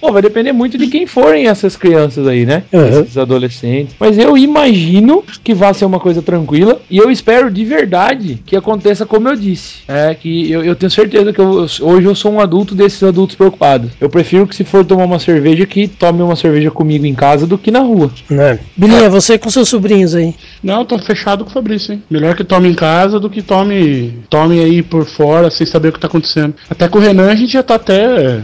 [0.00, 2.62] Pô, vai depender muito de quem forem essas crianças aí, né?
[2.72, 3.00] Uhum.
[3.00, 3.94] Esses adolescentes.
[3.98, 8.56] Mas eu imagino que vai ser uma coisa tranquila e eu espero de verdade que
[8.56, 9.76] aconteça como eu disse.
[9.88, 13.02] É que eu, eu tenho certeza que eu- eu- hoje eu sou um adulto desses
[13.02, 13.90] adultos preocupados.
[14.00, 17.46] Eu prefiro que se for tomar uma cerveja, que tome uma cerveja comigo em casa
[17.46, 18.10] do que na rua.
[18.28, 18.58] Né?
[18.76, 20.34] Bilinha, você com seus sobrinhos aí.
[20.62, 22.02] Não, tô fechado com o Fabrício, hein?
[22.10, 25.92] Melhor que tome em casa do que tome, tome aí por fora sem saber o
[25.92, 26.54] que tá acontecendo.
[26.68, 28.40] Até com o Renan a gente já tá até,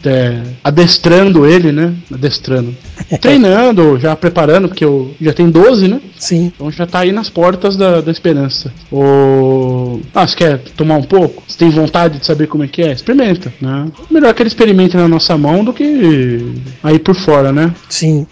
[0.00, 1.94] até adestrando ele, né?
[2.12, 2.74] Adestrando.
[3.20, 6.00] Treinando, já preparando, porque eu já tem 12, né?
[6.18, 6.52] Sim.
[6.54, 8.72] Então já tá aí nas portas da, da esperança.
[8.90, 10.00] O...
[10.14, 11.42] Ah, você quer tomar um pouco?
[11.46, 12.92] Você tem vontade de saber como é que é?
[12.92, 13.86] Experimenta, né?
[14.10, 17.72] Melhor que ele experimente na nossa mão do que aí por fora, né?
[17.88, 18.26] Sim.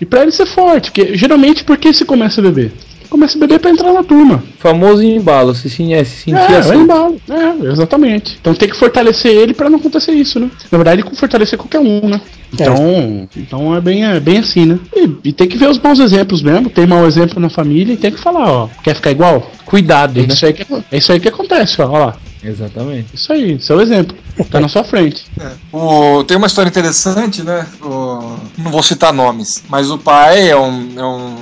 [0.00, 2.72] E pra ele ser forte, porque geralmente por que se começa a beber?
[3.10, 4.42] Começa a beber pra entrar na turma.
[4.58, 6.74] Famoso embalo, se, se, se sentir É, vai assim.
[6.82, 7.20] embalo.
[7.28, 8.36] É, exatamente.
[8.40, 10.50] Então tem que fortalecer ele pra não acontecer isso, né?
[10.70, 12.20] Na verdade, fortalecer qualquer um, né?
[12.52, 14.78] Então, então é bem, é bem assim, né?
[14.94, 16.68] E, e tem que ver os bons exemplos mesmo.
[16.70, 18.68] Tem mau exemplo na família e tem que falar, ó.
[18.82, 19.50] Quer ficar igual?
[19.64, 20.28] Cuidado, É né?
[20.32, 21.88] isso aí que, é isso aí que acontece, ó.
[21.90, 22.16] ó lá.
[22.42, 23.06] Exatamente.
[23.14, 24.16] Isso aí, isso é o exemplo.
[24.50, 25.24] Tá na sua frente.
[25.72, 27.66] O- tem uma história interessante, né?
[27.82, 31.34] O- não vou citar nomes, mas o pai é um, é um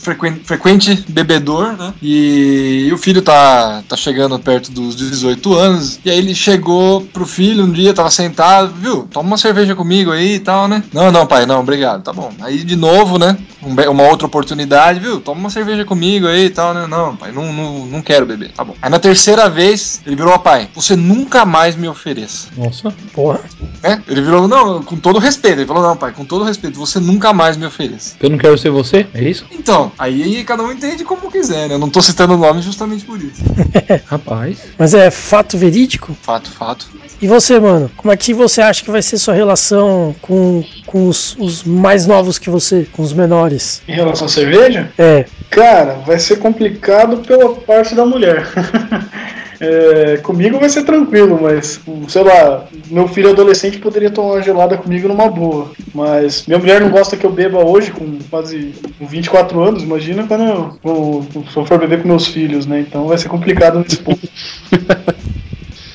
[0.00, 1.92] frequen- frequente bebedor, né?
[2.02, 6.00] E, o filho tá, tá chegando perto dos 18 anos.
[6.04, 9.08] E aí ele chegou pro filho um dia, tava sentado, viu?
[9.10, 10.82] Toma uma cerveja comigo aí e tal, né?
[10.92, 12.32] Não, não, pai, não, obrigado, tá bom.
[12.40, 13.36] Aí de novo, né?
[13.62, 15.20] um uma outra oportunidade, viu?
[15.20, 16.86] Toma uma cerveja comigo aí e tal, né?
[16.86, 18.74] Não, pai, não, não, não quero beber, tá bom.
[18.80, 22.48] Aí na terceira vez, ele virou, pai, você nunca mais me ofereça.
[22.56, 22.92] Nossa.
[23.12, 23.40] Porra.
[23.82, 24.02] né?
[24.08, 25.58] Ele virou, não, com todo respeito.
[25.60, 28.16] Ele falou, não, pai, com todo respeito, você nunca mais me ofereça.
[28.20, 29.06] Eu não quero ser você?
[29.12, 29.44] É isso?
[29.50, 31.74] Então, aí cada um entende como quiser, né?
[31.74, 33.42] Eu não tô citando o nome justamente por isso.
[34.06, 34.58] Rapaz.
[34.78, 36.16] Mas é fato verídico?
[36.22, 36.88] Fato, fato.
[37.20, 37.90] E você, mano?
[37.96, 42.06] Como é que você acha que vai ser sua relação com, com os, os mais
[42.06, 43.82] novos que você, com os menores?
[43.86, 48.46] Em relação à cerveja, É, cara, vai ser complicado pela parte da mulher.
[49.60, 54.78] É, comigo vai ser tranquilo, mas, sei lá, meu filho adolescente poderia tomar uma gelada
[54.78, 55.70] comigo numa boa.
[55.94, 60.26] Mas minha mulher não gosta que eu beba hoje, com quase com 24 anos, imagina
[60.26, 62.80] quando eu, quando eu for beber com meus filhos, né?
[62.80, 64.20] Então vai ser complicado nesse ponto.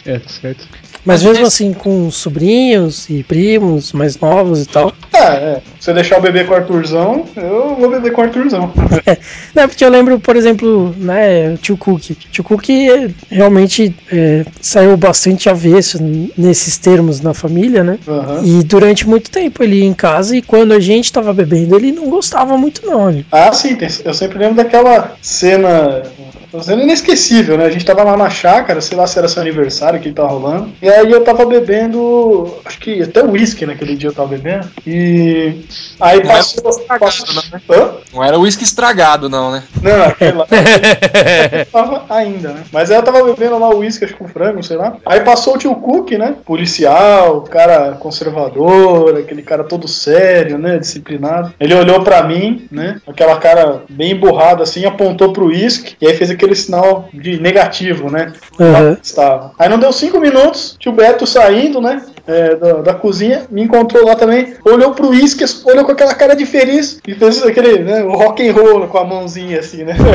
[0.06, 0.68] É, tá certo.
[1.04, 4.94] mas mesmo assim com sobrinhos e primos mais novos e tal.
[5.14, 5.62] Ah, é.
[5.80, 8.72] Se eu deixar eu beber com o Arthurzão, eu vou beber com o Arthurzão.
[9.56, 12.10] Não, porque eu lembro, por exemplo, né, o tio Cook.
[12.12, 15.98] O tio Cook eh, realmente eh, saiu bastante avesso
[16.38, 17.98] nesses termos na família, né?
[18.08, 18.42] Aham.
[18.44, 21.92] E durante muito tempo ele ia em casa e quando a gente tava bebendo ele
[21.92, 23.10] não gostava muito não.
[23.10, 26.04] Ele, Ah, sim, eu sempre lembro daquela cena.
[26.54, 27.66] Uma cena inesquecível, né?
[27.66, 30.72] A gente tava lá na chácara, sei lá se era seu aniversário que tá rolando.
[30.82, 32.54] E aí eu tava bebendo.
[32.66, 34.68] Acho que até uísque naquele dia eu tava bebendo.
[34.86, 35.66] E.
[36.00, 36.70] Aí Não passou.
[36.70, 37.62] estragado, passou não, né?
[37.70, 37.92] Hã?
[38.14, 39.64] Não era uísque estragado, não, né?
[39.82, 40.48] Não, aquele lá.
[41.72, 42.64] tava ainda, né?
[42.72, 44.98] Mas aí eu tava bebendo lá o uísque, acho que com frango, sei lá.
[45.06, 46.36] Aí passou o tio Cook, né?
[46.46, 50.78] Policial, cara conservador, aquele cara todo sério, né?
[50.78, 51.54] Disciplinado.
[51.60, 53.00] Ele olhou pra mim, né?
[53.08, 58.10] Aquela cara bem emburrada assim, apontou pro uísque e aí fez aquele sinal de negativo,
[58.12, 58.34] né?
[59.02, 59.52] Estava.
[59.58, 62.02] Aí não deu cinco minutos, tio Beto saindo, né?
[62.28, 66.36] é, da, da cozinha, me encontrou lá também, olhou pro uísque, olhou com aquela cara
[66.36, 69.96] de feliz e fez aquele, né, o rock and roll com a mãozinha assim, né?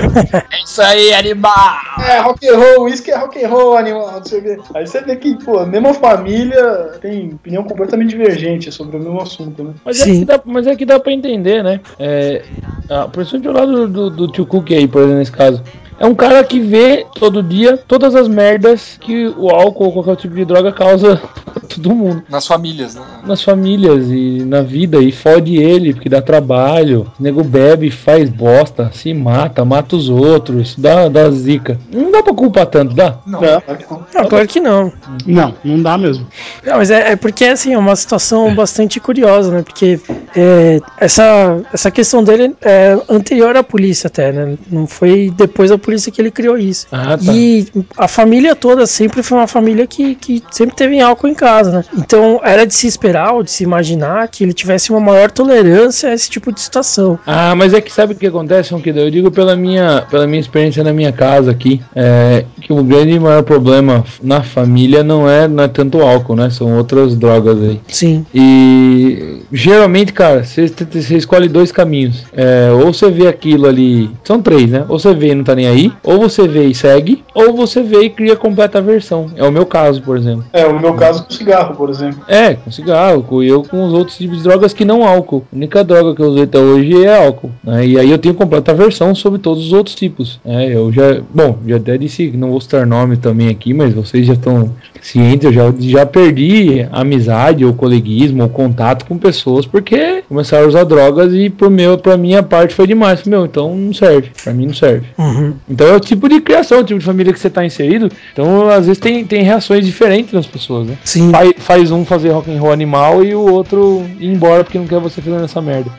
[0.50, 1.78] É isso aí, animal!
[1.98, 4.58] É, rock and roll, uísque é rock and roll, animal, não sei o quê.
[4.74, 9.20] Aí você vê que, pô, a mesma família tem opinião completamente divergente sobre o mesmo
[9.20, 9.72] assunto, né?
[9.84, 10.20] Mas é, Sim.
[10.20, 11.80] que dá, mas é que dá pra entender, né?
[11.98, 12.42] É,
[12.88, 15.62] a principalmente do lado do, do tio Cook aí, por exemplo, nesse caso.
[16.00, 20.16] É um cara que vê todo dia todas as merdas que o álcool ou qualquer
[20.16, 22.22] tipo de droga causa pra todo mundo.
[22.26, 23.02] Nas famílias, né?
[23.26, 27.12] Nas famílias e na vida, e fode ele, porque dá trabalho.
[27.20, 31.78] O nego bebe, faz bosta, se mata, mata os outros, dá, dá zica.
[31.92, 33.18] Não dá pra culpar tanto, dá?
[33.26, 33.42] Não.
[33.42, 34.06] Não, claro que não.
[34.14, 34.92] não, claro que não.
[35.26, 36.26] Não, não dá mesmo.
[36.64, 39.62] Não, mas é, é porque assim, é uma situação bastante curiosa, né?
[39.62, 40.00] Porque
[40.34, 44.56] é, essa, essa questão dele é anterior à polícia até, né?
[44.70, 46.86] Não foi depois da polícia que ele criou isso.
[46.92, 47.32] Ah, tá.
[47.32, 47.66] E
[47.96, 51.84] a família toda sempre foi uma família que, que sempre teve álcool em casa, né?
[51.96, 56.10] Então era de se esperar ou de se imaginar que ele tivesse uma maior tolerância
[56.10, 57.18] a esse tipo de situação.
[57.26, 59.04] Ah, mas é que sabe o que acontece, Ronquidão?
[59.04, 63.12] Eu digo pela minha, pela minha experiência na minha casa aqui, é, que o grande
[63.12, 66.50] e maior problema na família não é, não é tanto o álcool, né?
[66.50, 67.80] São outras drogas aí.
[67.88, 68.24] Sim.
[68.34, 72.24] E geralmente, cara, você você escolhe dois caminhos.
[72.32, 74.10] É, ou você vê aquilo ali.
[74.24, 74.84] São três, né?
[74.88, 77.82] Ou você vê e não tá nem aí, ou você vê e segue, ou você
[77.82, 79.30] vê e cria completa aversão.
[79.36, 80.44] É o meu caso, por exemplo.
[80.52, 82.20] É, o meu caso com cigarro, por exemplo.
[82.26, 85.44] É, com cigarro, com eu com os outros tipos de drogas que não álcool.
[85.52, 87.50] A única droga que eu usei até hoje é álcool.
[87.62, 87.86] né?
[87.86, 90.40] E aí eu tenho completa aversão sobre todos os outros tipos.
[90.44, 91.20] É, eu já.
[91.32, 94.70] Bom, já até disse que não vou citar nome também aqui, mas vocês já estão
[95.00, 100.68] cientes, eu já, já perdi amizade ou coleguismo ou contato com pessoas porque começaram a
[100.68, 103.24] usar drogas e pro meu, pra minha parte foi demais.
[103.24, 104.30] Meu, então não serve.
[104.42, 105.06] Pra mim não serve.
[105.18, 105.54] Uhum.
[105.68, 108.10] Então é o tipo de criação, o tipo de família que você tá inserido.
[108.32, 110.96] Então, às vezes, tem, tem reações diferentes nas pessoas, né?
[111.04, 111.30] Sim.
[111.30, 114.86] Faz, faz um fazer rock and roll animal e o outro ir embora porque não
[114.86, 115.90] quer você fazendo essa merda.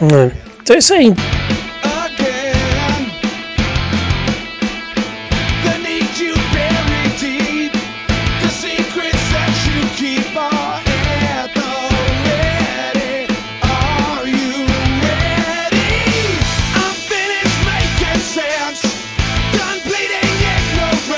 [0.00, 0.30] É.
[0.62, 1.14] Então é isso aí.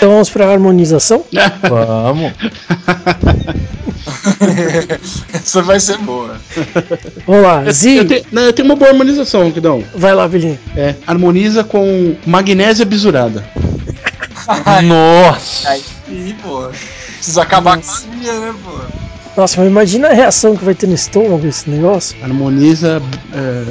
[0.06, 1.24] Então vamos para a harmonização.
[1.68, 2.30] Vamos.
[5.34, 6.36] Essa vai ser boa.
[7.26, 7.64] Vamos lá.
[7.64, 9.82] Eu, Zi, te- não, eu tenho uma boa harmonização, Guidão.
[9.96, 10.56] vai lá, Vilinho.
[10.76, 13.44] É, harmoniza com magnésia bisurada.
[14.84, 15.70] Nossa.
[15.70, 15.82] aí,
[16.40, 16.68] pô.
[17.16, 18.78] Precisa acabar com a minha, né, pô?
[19.36, 22.16] Nossa, mas imagina a reação que vai ter no estômago esse negócio.
[22.22, 23.02] Harmoniza
[23.34, 23.64] é,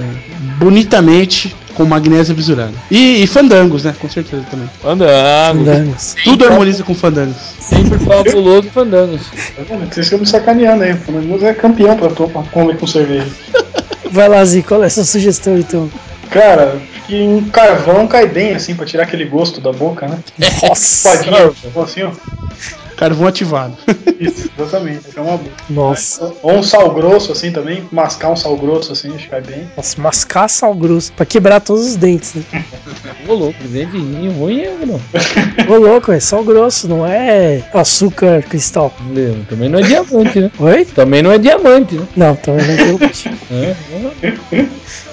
[0.60, 2.74] bonitamente com magnésia bisurada.
[2.90, 3.94] E, e fandangos, né?
[4.00, 4.70] Com certeza também.
[4.82, 5.66] Fandango.
[5.66, 6.16] Fandangos.
[6.24, 7.36] Tudo harmoniza com fandangos.
[7.60, 9.22] Sempre fabuloso Fandangos.
[9.92, 10.94] Vocês ficam me sacaneando aí.
[10.94, 13.28] O Flamengo é campeão pra, pra comer com cerveja.
[14.12, 15.90] Vai lá, Zi, qual é a sua sugestão então?
[16.30, 20.20] Cara, acho que um carvão cai bem, assim, pra tirar aquele gosto da boca, né?
[20.64, 21.10] Nossa!
[21.10, 21.52] Padinha,
[21.84, 22.12] assim, ó.
[22.96, 23.78] Carvão ativado.
[24.20, 25.02] Isso, exatamente.
[25.16, 25.52] É uma boa.
[25.70, 26.34] Nossa.
[26.42, 27.88] Ou um sal grosso, assim, também.
[27.92, 29.70] Mascar um sal grosso, assim, acho que cai bem.
[29.76, 32.44] Nossa, mascar sal grosso pra quebrar todos os dentes, né?
[33.28, 33.60] Ô, louco,
[34.40, 35.02] ruim é não?
[35.68, 38.94] Ô louco, é sal grosso, não é açúcar cristal.
[39.10, 40.52] Não, Também não é diamante, né?
[40.60, 40.86] Oi?
[40.86, 42.08] Também não é diamante, né?
[42.16, 43.10] Não, também não deu.
[43.52, 43.76] É,
[44.52, 44.68] é.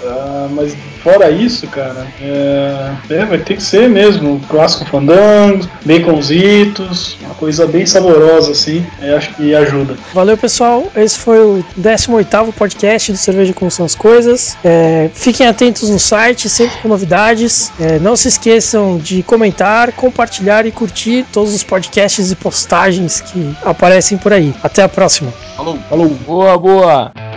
[0.05, 4.41] Ah, mas fora isso, cara, é, é, vai ter que ser mesmo.
[4.49, 8.85] Clássico fandango, baconzitos, uma coisa bem saborosa, assim.
[9.01, 9.97] Eu acho que ajuda.
[10.15, 10.87] Valeu, pessoal.
[10.97, 14.57] Esse foi o 18º podcast do Cerveja Como São as Coisas.
[14.65, 17.73] É, fiquem atentos no site, sempre com novidades.
[17.81, 23.55] É, não se esqueçam de comentar, compartilhar e curtir todos os podcasts e postagens que
[23.65, 24.55] aparecem por aí.
[24.63, 25.33] Até a próxima.
[25.57, 25.79] Falou.
[25.89, 26.09] Falou.
[26.27, 27.32] Boa, boa.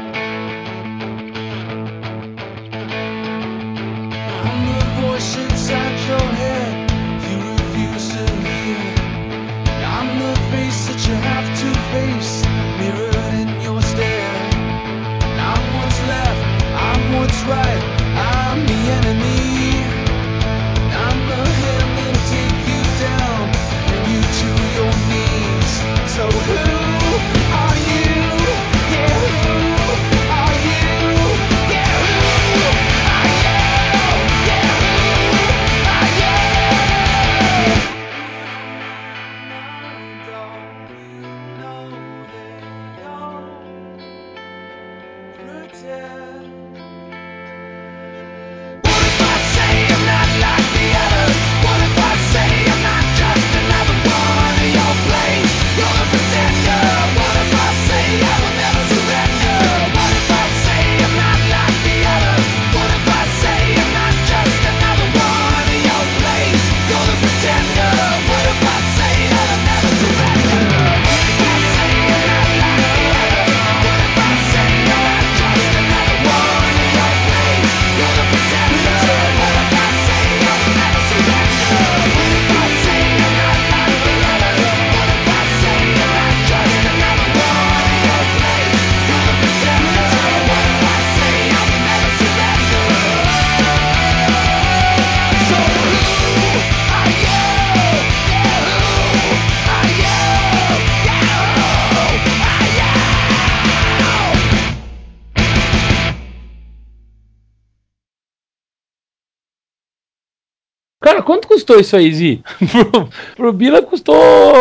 [111.55, 112.43] Custou isso aí, Zi?
[112.91, 114.15] pro, pro Bila custou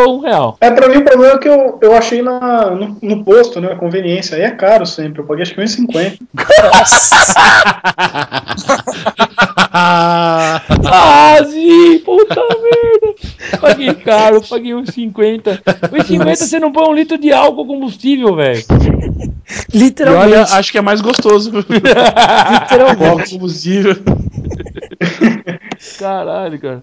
[0.08, 0.56] um real.
[0.60, 3.72] É, pra mim o problema é que eu, eu achei na, no, no posto, né?
[3.72, 4.36] A conveniência.
[4.36, 5.20] Aí é caro sempre.
[5.20, 6.18] Eu paguei acho que 1,50.
[9.76, 13.58] Ah, Zi, puta merda.
[13.60, 15.62] Paguei caro, paguei uns 50.
[15.92, 18.62] Uns 50 você não põe um litro de álcool combustível, velho.
[19.72, 20.32] E Literalmente.
[20.34, 21.50] olha, acho que é mais gostoso.
[21.58, 23.30] literalmente.
[23.30, 23.96] Combustível.
[25.98, 26.82] Caralho, cara.